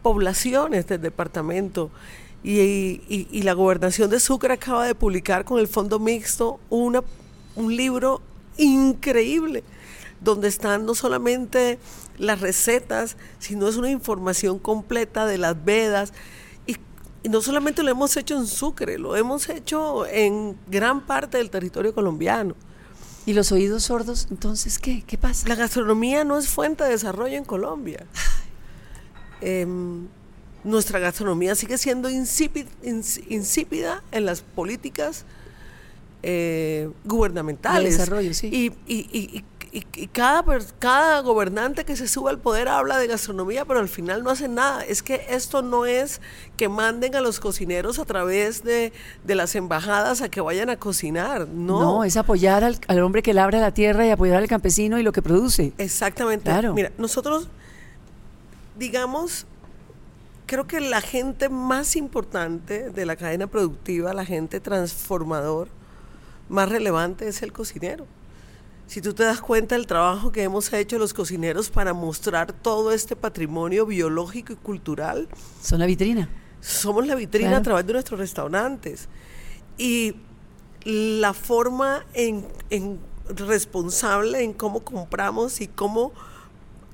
poblaciones 0.02 0.88
del 0.88 1.02
departamento. 1.02 1.90
Y, 2.44 2.60
y- 3.10 3.28
y 3.32 3.42
la 3.42 3.54
gobernación 3.54 4.10
de 4.10 4.20
Sucre 4.20 4.54
acaba 4.54 4.86
de 4.86 4.96
publicar 4.96 5.44
con 5.44 5.60
el 5.60 5.68
Fondo 5.68 6.00
Mixto 6.00 6.60
una, 6.70 7.04
un 7.56 7.76
libro 7.76 8.22
increíble, 8.58 9.64
donde 10.22 10.48
están 10.48 10.86
no 10.86 10.96
solamente 10.96 11.78
las 12.18 12.40
recetas, 12.40 13.18
sino 13.40 13.68
es 13.68 13.76
una 13.76 13.90
información 13.92 14.60
completa 14.60 15.26
de 15.26 15.38
las 15.38 15.64
vedas. 15.66 16.14
Y, 16.68 16.78
y 17.24 17.30
no 17.30 17.42
solamente 17.42 17.84
lo 17.84 17.92
hemos 17.92 18.16
hecho 18.18 18.38
en 18.38 18.48
Sucre, 18.48 18.98
lo 18.98 19.16
hemos 19.16 19.50
hecho 19.50 20.06
en 20.06 20.58
gran 20.68 21.06
parte 21.06 21.38
del 21.38 21.50
territorio 21.50 21.94
colombiano. 21.94 22.56
¿Y 23.26 23.34
los 23.34 23.52
oídos 23.52 23.84
sordos, 23.84 24.28
entonces 24.32 24.80
qué? 24.80 25.04
¿Qué 25.06 25.18
pasa? 25.18 25.50
La 25.50 25.56
gastronomía 25.56 26.24
no 26.24 26.38
es 26.38 26.48
fuente 26.48 26.86
de 26.86 26.92
desarrollo 26.92 27.36
en 27.36 27.44
Colombia. 27.46 28.06
Em, 29.42 30.08
nuestra 30.64 31.00
gastronomía 31.00 31.56
sigue 31.56 31.78
siendo 31.78 32.10
insípida, 32.10 32.70
insípida 33.30 34.04
en 34.12 34.26
las 34.26 34.42
políticas 34.42 35.26
eh, 36.24 36.90
gubernamentales. 37.06 37.92
De 37.94 37.98
desarrollo, 38.00 38.34
sí. 38.34 38.48
Y, 38.48 38.66
y- 38.92 39.08
y- 39.12 39.44
y- 39.72 39.86
y 39.96 40.08
cada, 40.08 40.44
cada 40.80 41.20
gobernante 41.22 41.86
que 41.86 41.96
se 41.96 42.08
sube 42.08 42.32
al 42.32 42.40
poder 42.40 42.68
habla 42.68 42.98
de 42.98 43.06
gastronomía, 43.08 43.66
pero 43.66 43.80
al 43.80 43.90
final 43.90 44.24
no 44.24 44.32
hacen 44.32 44.56
nada. 44.56 44.84
Es 44.84 45.04
que 45.04 45.26
esto 45.30 45.62
no 45.62 45.86
es 45.86 46.20
que 46.56 46.68
manden 46.70 47.16
a 47.16 47.22
los 47.22 47.40
cocineros 47.40 48.00
a 48.00 48.06
través 48.06 48.64
de, 48.64 48.92
de 49.24 49.36
las 49.36 49.56
embajadas 49.56 50.22
a 50.22 50.30
que 50.30 50.42
vayan 50.42 50.70
a 50.70 50.78
cocinar. 50.78 51.48
No, 51.48 51.80
No, 51.80 52.04
es 52.04 52.18
apoyar 52.18 52.64
al, 52.64 52.80
al 52.88 53.00
hombre 53.02 53.22
que 53.22 53.34
labra 53.34 53.60
la 53.60 53.72
tierra 53.74 54.08
y 54.08 54.10
apoyar 54.10 54.38
al 54.38 54.48
campesino 54.48 54.98
y 55.00 55.04
lo 55.04 55.12
que 55.12 55.22
produce. 55.22 55.74
Exactamente. 55.78 56.46
Claro. 56.46 56.74
Mira, 56.74 56.92
nosotros, 56.98 57.48
digamos, 58.78 59.46
creo 60.46 60.68
que 60.68 60.80
la 60.80 61.02
gente 61.02 61.50
más 61.50 61.96
importante 61.96 62.90
de 62.90 63.06
la 63.06 63.16
cadena 63.16 63.48
productiva, 63.48 64.14
la 64.14 64.26
gente 64.26 64.60
transformador, 64.60 65.68
más 66.50 66.70
relevante 66.70 67.28
es 67.28 67.42
el 67.42 67.52
cocinero. 67.52 68.06
Si 68.88 69.02
tú 69.02 69.14
te 69.14 69.24
das 69.24 69.42
cuenta 69.42 69.76
del 69.76 69.86
trabajo 69.86 70.32
que 70.32 70.44
hemos 70.44 70.72
hecho 70.72 70.98
los 70.98 71.14
cocineros 71.14 71.70
para 71.70 71.94
mostrar 71.94 72.54
todo 72.54 72.94
este 72.94 73.18
patrimonio 73.18 73.86
biológico 73.86 74.54
y 74.54 74.56
cultural, 74.56 75.28
Son 75.62 75.80
la 75.80 75.86
vitrina. 75.86 76.30
somos 76.62 77.06
la 77.06 77.16
vitrina 77.16 77.50
Claro. 77.50 77.60
a 77.60 77.64
través 77.64 77.88
de 77.88 77.94
nuestros 77.94 78.20
restaurantes. 78.20 79.10
Y 79.78 80.16
la 80.86 81.34
forma 81.34 82.06
en, 82.14 82.48
en 82.70 82.98
responsable 83.28 84.42
en 84.44 84.54
cómo 84.54 84.80
compramos 84.86 85.60
y 85.60 85.68
cómo 85.68 86.14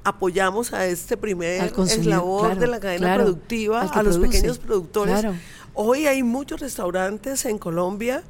apoyamos 0.03 0.73
a 0.73 0.85
este 0.85 1.17
primer 1.17 1.73
eslabón 1.87 2.45
claro, 2.45 2.59
de 2.59 2.67
la 2.67 2.79
cadena 2.79 3.07
claro, 3.07 3.23
productiva, 3.23 3.81
a 3.81 4.03
los 4.03 4.17
pequeños 4.17 4.59
productores. 4.59 5.19
claro. 5.19 5.35
Hoy 5.73 6.05
hay 6.05 6.21
muchos 6.23 6.59
restaurantes 6.59 7.45
en 7.45 7.57
Colombia 7.57 8.23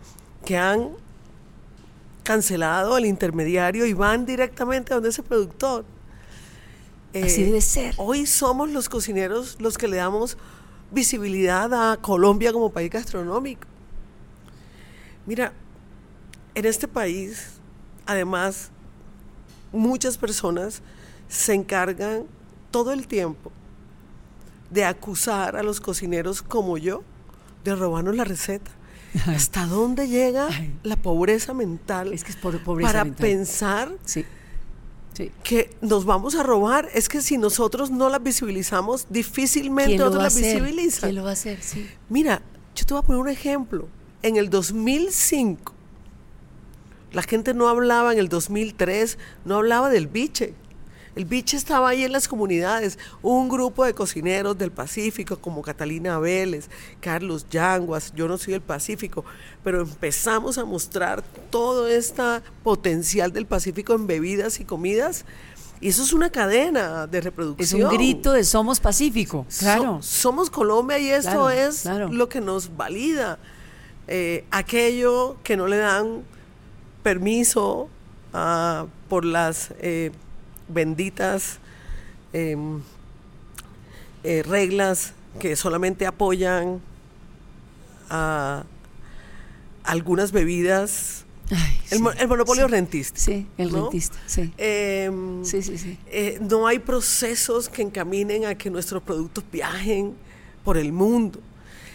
que 0.46 0.58
han 0.58 0.90
cancelado 2.24 2.96
al 2.96 3.06
intermediario 3.06 3.86
y 3.86 3.94
van 3.94 4.26
directamente 4.26 4.94
a 4.94 4.96
donde 4.96 5.10
ese 5.10 5.24
productor. 5.24 5.84
Así 7.14 7.42
Eh, 7.42 7.46
debe 7.46 7.62
ser. 7.62 7.94
Hoy 7.98 8.26
somos 8.26 8.70
los 8.70 8.88
cocineros 8.88 9.58
los 9.60 9.78
que 9.78 9.88
le 9.88 9.98
damos 9.98 10.38
visibilidad 10.92 11.92
a 11.92 11.98
Colombia 11.98 12.54
como 12.54 12.72
país 12.72 12.92
gastronómico. 12.92 13.68
Mira, 15.26 15.54
en 16.56 16.66
este 16.66 16.88
país, 16.88 17.48
además, 18.06 18.70
muchas 19.72 20.18
personas 20.18 20.82
se 21.34 21.54
encargan 21.54 22.24
todo 22.72 22.92
el 22.94 23.08
tiempo 23.08 23.52
de 24.70 24.86
acusar 24.86 25.56
a 25.56 25.64
los 25.64 25.82
cocineros 25.82 26.42
como 26.42 26.78
yo 26.78 27.04
de 27.64 27.76
robarnos 27.76 28.16
la 28.16 28.24
receta. 28.24 28.72
Ay. 29.26 29.36
¿Hasta 29.36 29.66
dónde 29.68 30.08
llega 30.08 30.48
Ay. 30.48 30.74
la 30.84 30.96
pobreza 30.96 31.54
mental 31.54 32.14
Es 32.14 32.24
que 32.24 32.32
es 32.32 32.38
por 32.38 32.62
pobreza 32.64 32.90
para 32.92 33.04
mental. 33.04 33.22
pensar 33.22 33.92
Sí. 34.06 34.26
Sí. 35.14 35.32
que 35.44 35.70
nos 35.82 36.06
vamos 36.06 36.34
a 36.36 36.42
robar. 36.44 36.90
Es 36.94 37.08
que 37.10 37.22
si 37.22 37.38
nosotros 37.38 37.92
no 37.92 38.10
las 38.10 38.24
visibilizamos, 38.24 39.06
difícilmente 39.10 39.90
¿Quién 39.92 40.00
lo 40.02 40.08
otros 40.08 40.24
las 40.24 40.36
visibilizan. 40.36 41.02
¿Quién 41.10 41.16
lo 41.16 41.24
va 41.24 41.30
a 41.30 41.34
hacer? 41.34 41.62
Sí. 41.62 41.88
Mira, 42.10 42.42
yo 42.76 42.86
te 42.86 42.94
voy 42.96 43.02
a 43.02 43.06
poner 43.06 43.22
un 43.22 43.30
ejemplo. 43.30 43.88
En 44.24 44.38
el 44.38 44.50
2005, 44.50 45.72
la 47.12 47.22
gente 47.22 47.54
no 47.54 47.70
hablaba, 47.70 48.14
en 48.14 48.18
el 48.20 48.30
2003, 48.30 49.20
no 49.46 49.58
hablaba 49.58 49.90
del 49.92 50.08
biche. 50.08 50.56
El 51.16 51.26
biche 51.26 51.58
estaba 51.58 51.90
ahí 51.90 52.04
en 52.04 52.12
las 52.12 52.28
comunidades. 52.28 52.98
Un 53.22 53.48
grupo 53.50 53.86
de 53.86 53.94
cocineros 53.94 54.58
del 54.58 54.72
Pacífico, 54.72 55.38
como 55.38 55.62
Catalina 55.62 56.18
Vélez, 56.20 56.70
Carlos 57.00 57.46
Yanguas, 57.52 58.14
yo 58.16 58.28
no 58.28 58.38
soy 58.38 58.54
del 58.54 58.62
Pacífico, 58.62 59.24
pero 59.64 59.82
empezamos 59.82 60.58
a 60.58 60.66
mostrar 60.66 61.24
todo 61.52 61.88
este 61.88 62.24
potencial 62.64 63.32
del 63.32 63.46
Pacífico 63.46 63.94
en 63.94 64.08
bebidas 64.08 64.60
y 64.60 64.66
comidas. 64.66 65.26
Y 65.82 65.90
eso 65.90 66.02
es 66.02 66.14
una 66.14 66.30
cadena 66.32 67.08
de 67.08 67.18
Es 67.18 67.24
reproducción. 67.26 67.84
un 67.84 67.90
grito 67.98 68.32
de 68.32 68.44
somos 68.46 68.80
pacífico. 68.80 69.46
Claro. 69.60 70.02
So- 70.02 70.22
somos 70.22 70.50
Colombia 70.50 70.98
y 70.98 71.10
esto 71.10 71.30
Claro, 71.32 71.50
es 71.50 71.82
claro. 71.82 72.08
lo 72.08 72.30
que 72.30 72.40
nos 72.40 72.76
valida. 72.78 73.38
Eh, 74.08 74.46
aquello 74.50 75.36
que 75.44 75.58
no 75.58 75.68
le 75.68 75.78
dan 75.78 76.24
permiso 77.04 77.90
ah, 78.34 78.86
por 79.10 79.26
las 79.26 79.74
eh, 79.80 80.12
benditas 80.68 81.60
em, 82.34 82.80
eh, 84.24 84.44
reglas 84.44 85.14
que 85.40 85.56
solamente 85.56 86.06
apoyan 86.06 86.80
a 88.10 88.64
algunas 89.84 90.32
bebidas. 90.32 91.26
Ay, 91.52 91.78
El, 91.92 91.98
sí, 91.98 92.04
mo- 92.04 92.12
el 92.12 92.28
monopolio 92.28 92.66
sí. 92.66 92.72
rentista. 92.72 93.20
Sí, 93.20 93.48
el 93.58 93.72
¿no? 93.72 93.82
rentista. 93.84 94.18
Sí. 94.26 94.54
Em, 94.58 95.44
Sí, 95.44 95.62
sí, 95.62 95.78
sí. 95.78 95.98
eh, 96.08 96.38
no 96.42 96.68
hay 96.68 96.80
procesos 96.80 97.70
que 97.70 97.82
encaminen 97.82 98.46
a 98.46 98.56
que 98.56 98.70
nuestros 98.70 99.04
productos 99.04 99.44
viajen 99.52 100.14
por 100.64 100.78
el 100.78 100.92
mundo. 100.94 101.40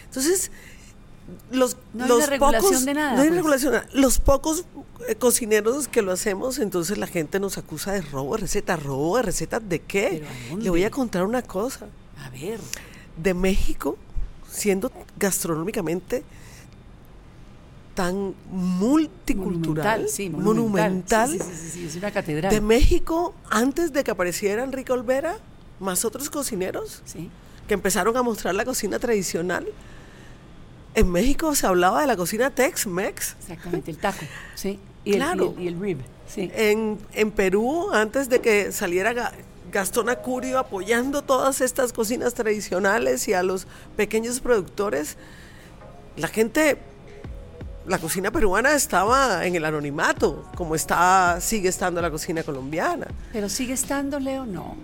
Entonces, 0.05 0.51
los, 1.51 1.77
No 1.93 2.03
hay 2.03 2.09
los 2.09 2.29
regulación 2.29 2.63
pocos, 2.63 2.85
de 2.85 2.93
nada, 2.93 3.13
no 3.15 3.21
hay 3.21 3.27
pues. 3.29 3.35
regulación. 3.37 3.73
Los 3.93 4.19
pocos 4.19 4.65
eh, 5.07 5.15
cocineros 5.15 5.87
que 5.87 6.01
lo 6.01 6.11
hacemos, 6.11 6.59
entonces 6.59 6.97
la 6.97 7.07
gente 7.07 7.39
nos 7.39 7.57
acusa 7.57 7.91
de 7.93 8.01
robo 8.01 8.35
de 8.35 8.41
recetas. 8.41 8.81
¿Robo 8.83 9.17
de 9.17 9.23
recetas 9.23 9.61
de 9.67 9.79
qué? 9.79 10.23
Le 10.59 10.69
voy 10.69 10.83
a 10.83 10.91
contar 10.91 11.25
una 11.25 11.41
cosa. 11.41 11.87
A 12.25 12.29
ver. 12.29 12.59
De 13.17 13.33
México, 13.33 13.97
siendo 14.49 14.91
gastronómicamente 15.17 16.23
tan 17.95 18.33
multicultural, 18.49 20.07
sí, 20.07 20.29
monumental, 20.29 21.31
Sí, 21.31 21.39
sí, 21.39 21.45
sí, 21.53 21.69
sí, 21.71 21.85
es 21.87 21.95
una 21.97 22.11
catedral. 22.11 22.53
de 22.53 22.61
México, 22.61 23.33
antes 23.49 23.91
de 23.91 24.03
que 24.03 24.11
apareciera 24.11 24.63
Enrique 24.63 24.91
Olvera, 24.93 25.37
más 25.81 26.05
otros 26.05 26.29
cocineros 26.29 27.01
Sí. 27.05 27.29
que 27.67 27.73
empezaron 27.73 28.15
a 28.15 28.23
mostrar 28.23 28.55
la 28.55 28.63
cocina 28.63 28.99
tradicional. 28.99 29.67
En 30.95 31.11
México 31.11 31.53
se 31.55 31.67
hablaba 31.67 32.01
de 32.01 32.07
la 32.07 32.17
cocina 32.17 32.49
Tex-Mex. 32.53 33.35
Exactamente, 33.39 33.91
el 33.91 33.97
taco. 33.97 34.25
Sí. 34.55 34.79
Y 35.05 35.13
Claro. 35.13 35.53
el, 35.57 35.63
y 35.63 35.67
el, 35.67 35.73
y 35.73 35.75
el 35.75 35.79
rib. 35.81 35.97
Sí. 36.27 36.51
En, 36.53 36.97
en 37.13 37.31
Perú, 37.31 37.89
antes 37.93 38.29
de 38.29 38.41
que 38.41 38.71
saliera 38.71 39.13
Ga- 39.13 39.31
Gastón 39.71 40.09
Acurio 40.09 40.59
apoyando 40.59 41.21
todas 41.21 41.61
estas 41.61 41.93
cocinas 41.93 42.33
tradicionales 42.33 43.27
y 43.27 43.33
a 43.33 43.43
los 43.43 43.67
pequeños 43.95 44.39
productores, 44.39 45.15
la 46.17 46.27
gente, 46.27 46.77
la 47.87 47.97
cocina 47.99 48.31
peruana 48.31 48.73
estaba 48.73 49.45
en 49.45 49.55
el 49.55 49.65
anonimato, 49.65 50.45
como 50.55 50.75
está, 50.75 51.37
sigue 51.39 51.69
estando 51.69 52.01
la 52.01 52.11
cocina 52.11 52.43
colombiana. 52.43 53.07
Pero 53.31 53.47
sigue 53.47 53.73
estando, 53.73 54.19
Leo, 54.19 54.45
no. 54.45 54.75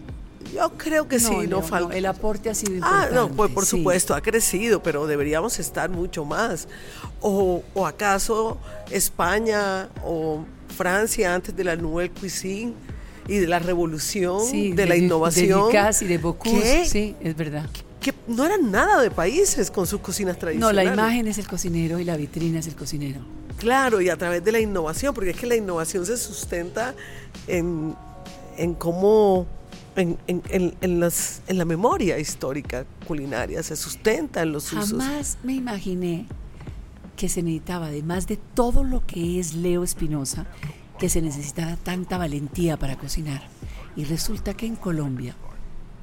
Yo 0.55 0.71
creo 0.77 1.07
que 1.07 1.19
sí, 1.19 1.29
no 1.31 1.41
Leo, 1.43 1.61
falta. 1.61 1.95
El 1.95 2.05
aporte 2.05 2.49
ha 2.49 2.55
sido 2.55 2.73
Ah, 2.83 3.07
importante. 3.09 3.15
no, 3.15 3.29
pues 3.29 3.51
por 3.51 3.65
sí. 3.65 3.77
supuesto, 3.77 4.15
ha 4.15 4.21
crecido, 4.21 4.81
pero 4.81 5.05
deberíamos 5.07 5.59
estar 5.59 5.89
mucho 5.89 6.23
más. 6.25 6.67
O, 7.21 7.61
o 7.73 7.85
acaso 7.85 8.57
España 8.89 9.89
o 10.03 10.45
Francia 10.75 11.33
antes 11.35 11.55
de 11.55 11.63
la 11.63 11.75
Nouvelle 11.75 12.11
Cuisine 12.17 12.73
y 13.27 13.37
de 13.37 13.47
la 13.47 13.59
revolución, 13.59 14.39
Sí, 14.45 14.71
de, 14.73 14.85
la 14.85 14.95
innovación, 14.95 15.71
De 15.71 15.95
y 16.01 16.05
de 16.05 16.17
Bocuse. 16.17 16.85
Sí, 16.85 17.15
es 17.21 17.35
verdad. 17.35 17.67
que 17.99 18.13
no 18.27 18.45
eran 18.45 18.69
nada 18.71 19.01
de 19.01 19.09
países 19.09 19.71
con 19.71 19.87
sus 19.87 19.99
cocinas 20.01 20.35
No, 20.35 20.39
tradicionales. 20.41 20.85
la 20.85 20.93
imagen 20.93 21.27
es 21.27 21.37
el 21.39 21.47
cocinero 21.47 21.97
y 21.99 22.03
la 22.03 22.15
vitrina 22.17 22.59
es 22.59 22.67
el 22.67 22.75
cocinero. 22.75 23.19
Claro, 23.57 23.99
y 24.01 24.09
a 24.09 24.17
través 24.17 24.43
de 24.43 24.51
la 24.51 24.59
innovación, 24.59 25.13
porque 25.13 25.31
es 25.31 25.37
que 25.37 25.47
la 25.47 25.55
innovación 25.55 26.05
se 26.05 26.17
sustenta 26.17 26.93
en, 27.47 27.95
en 28.57 28.73
cómo, 28.75 29.47
en, 29.95 30.17
en- 30.27 30.73
en- 30.81 30.99
las- 30.99 31.41
en 31.47 31.57
la 31.57 31.65
memoria 31.65 32.19
histórica 32.19 32.85
culinaria, 33.07 33.63
se 33.63 33.75
sustenta 33.75 34.41
en 34.41 34.51
los 34.51 34.71
usos. 34.73 34.91
Jamás 34.91 35.37
me 35.43 35.53
imaginé 35.53 36.25
que 37.15 37.29
se 37.29 37.41
necesitaba, 37.43 37.87
además 37.87 38.27
de 38.27 38.37
todo 38.37 38.83
lo 38.83 39.05
que 39.05 39.39
es 39.39 39.53
Leo 39.55 39.83
Espinosa, 39.83 40.45
que 40.99 41.07
se 41.09 41.21
necesitara 41.21 41.77
tanta 41.77 42.17
valentía 42.17 42.77
para 42.77 42.97
cocinar. 42.97 43.47
Y 43.95 44.03
resulta 44.03 44.53
que 44.53 44.65
en 44.65 44.75
Colombia 44.75 45.35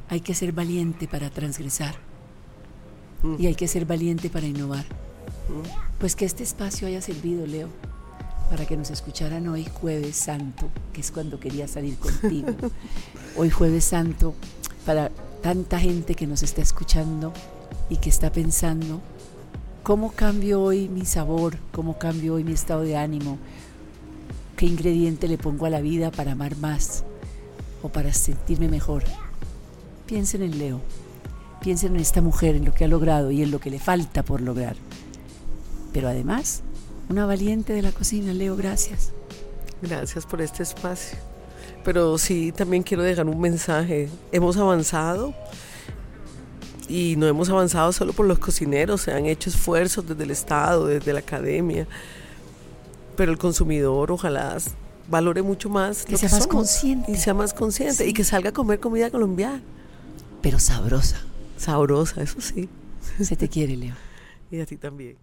hay 0.08 0.20
que 0.20 0.34
ser 0.34 0.52
valiente 0.52 1.06
para 1.08 1.28
transgresar 1.30 1.94
y 3.38 3.46
hay 3.46 3.54
que 3.54 3.68
ser 3.68 3.84
valiente 3.86 4.30
para 4.30 4.46
innovar. 4.46 4.84
Pues 5.98 6.16
que 6.16 6.24
este 6.24 6.42
espacio 6.42 6.88
haya 6.88 7.00
servido, 7.02 7.46
Leo, 7.46 7.68
para 8.52 8.66
que 8.66 8.76
nos 8.76 8.90
escucharan 8.90 9.48
hoy 9.48 9.64
jueves 9.64 10.14
santo, 10.14 10.68
que 10.92 11.00
es 11.00 11.10
cuando 11.10 11.40
quería 11.40 11.66
salir 11.66 11.96
contigo. 11.96 12.50
Hoy 13.38 13.48
jueves 13.48 13.84
santo, 13.84 14.34
para 14.84 15.10
tanta 15.40 15.80
gente 15.80 16.14
que 16.14 16.26
nos 16.26 16.42
está 16.42 16.60
escuchando 16.60 17.32
y 17.88 17.96
que 17.96 18.10
está 18.10 18.30
pensando, 18.30 19.00
¿cómo 19.82 20.12
cambio 20.12 20.60
hoy 20.60 20.90
mi 20.90 21.06
sabor? 21.06 21.56
¿Cómo 21.72 21.98
cambio 21.98 22.34
hoy 22.34 22.44
mi 22.44 22.52
estado 22.52 22.82
de 22.82 22.98
ánimo? 22.98 23.38
¿Qué 24.54 24.66
ingrediente 24.66 25.28
le 25.28 25.38
pongo 25.38 25.64
a 25.64 25.70
la 25.70 25.80
vida 25.80 26.10
para 26.10 26.32
amar 26.32 26.58
más 26.58 27.04
o 27.82 27.88
para 27.88 28.12
sentirme 28.12 28.68
mejor? 28.68 29.02
Piensen 30.04 30.42
en 30.42 30.58
Leo. 30.58 30.82
piensen 31.62 31.94
en 31.94 32.02
esta 32.02 32.20
mujer, 32.20 32.56
en 32.56 32.66
lo 32.66 32.74
que 32.74 32.84
ha 32.84 32.88
logrado 32.88 33.30
y 33.30 33.42
en 33.42 33.50
lo 33.50 33.60
que 33.60 33.70
le 33.70 33.78
falta 33.78 34.22
por 34.22 34.42
lograr. 34.42 34.76
Pero 35.94 36.10
además, 36.10 36.62
una 37.08 37.26
valiente 37.26 37.72
de 37.72 37.82
la 37.82 37.92
cocina, 37.92 38.32
Leo, 38.32 38.56
gracias. 38.56 39.12
Gracias 39.80 40.26
por 40.26 40.40
este 40.40 40.62
espacio. 40.62 41.18
Pero 41.84 42.16
sí, 42.18 42.52
también 42.52 42.82
quiero 42.82 43.02
dejar 43.02 43.26
un 43.26 43.40
mensaje. 43.40 44.08
Hemos 44.30 44.56
avanzado 44.56 45.34
y 46.88 47.16
no 47.16 47.26
hemos 47.26 47.48
avanzado 47.48 47.92
solo 47.92 48.12
por 48.12 48.26
los 48.26 48.38
cocineros, 48.38 49.02
se 49.02 49.12
han 49.12 49.26
hecho 49.26 49.50
esfuerzos 49.50 50.06
desde 50.06 50.24
el 50.24 50.30
Estado, 50.30 50.86
desde 50.86 51.12
la 51.12 51.20
academia, 51.20 51.86
pero 53.16 53.32
el 53.32 53.38
consumidor 53.38 54.12
ojalá 54.12 54.58
valore 55.08 55.42
mucho 55.42 55.68
más. 55.68 56.04
Que 56.04 56.16
sea 56.16 56.28
más 56.28 56.46
consciente. 56.46 57.10
Y 57.10 57.16
sea 57.16 57.34
más 57.34 57.54
consciente 57.54 58.06
y 58.06 58.12
que 58.12 58.24
salga 58.24 58.50
a 58.50 58.52
comer 58.52 58.80
comida 58.80 59.10
colombiana. 59.10 59.62
Pero 60.40 60.58
sabrosa. 60.58 61.22
Sabrosa, 61.56 62.22
eso 62.22 62.40
sí. 62.40 62.68
Se 63.20 63.36
te 63.36 63.48
quiere, 63.48 63.76
Leo. 63.76 63.94
Y 64.50 64.60
a 64.60 64.66
ti 64.66 64.76
también. 64.76 65.16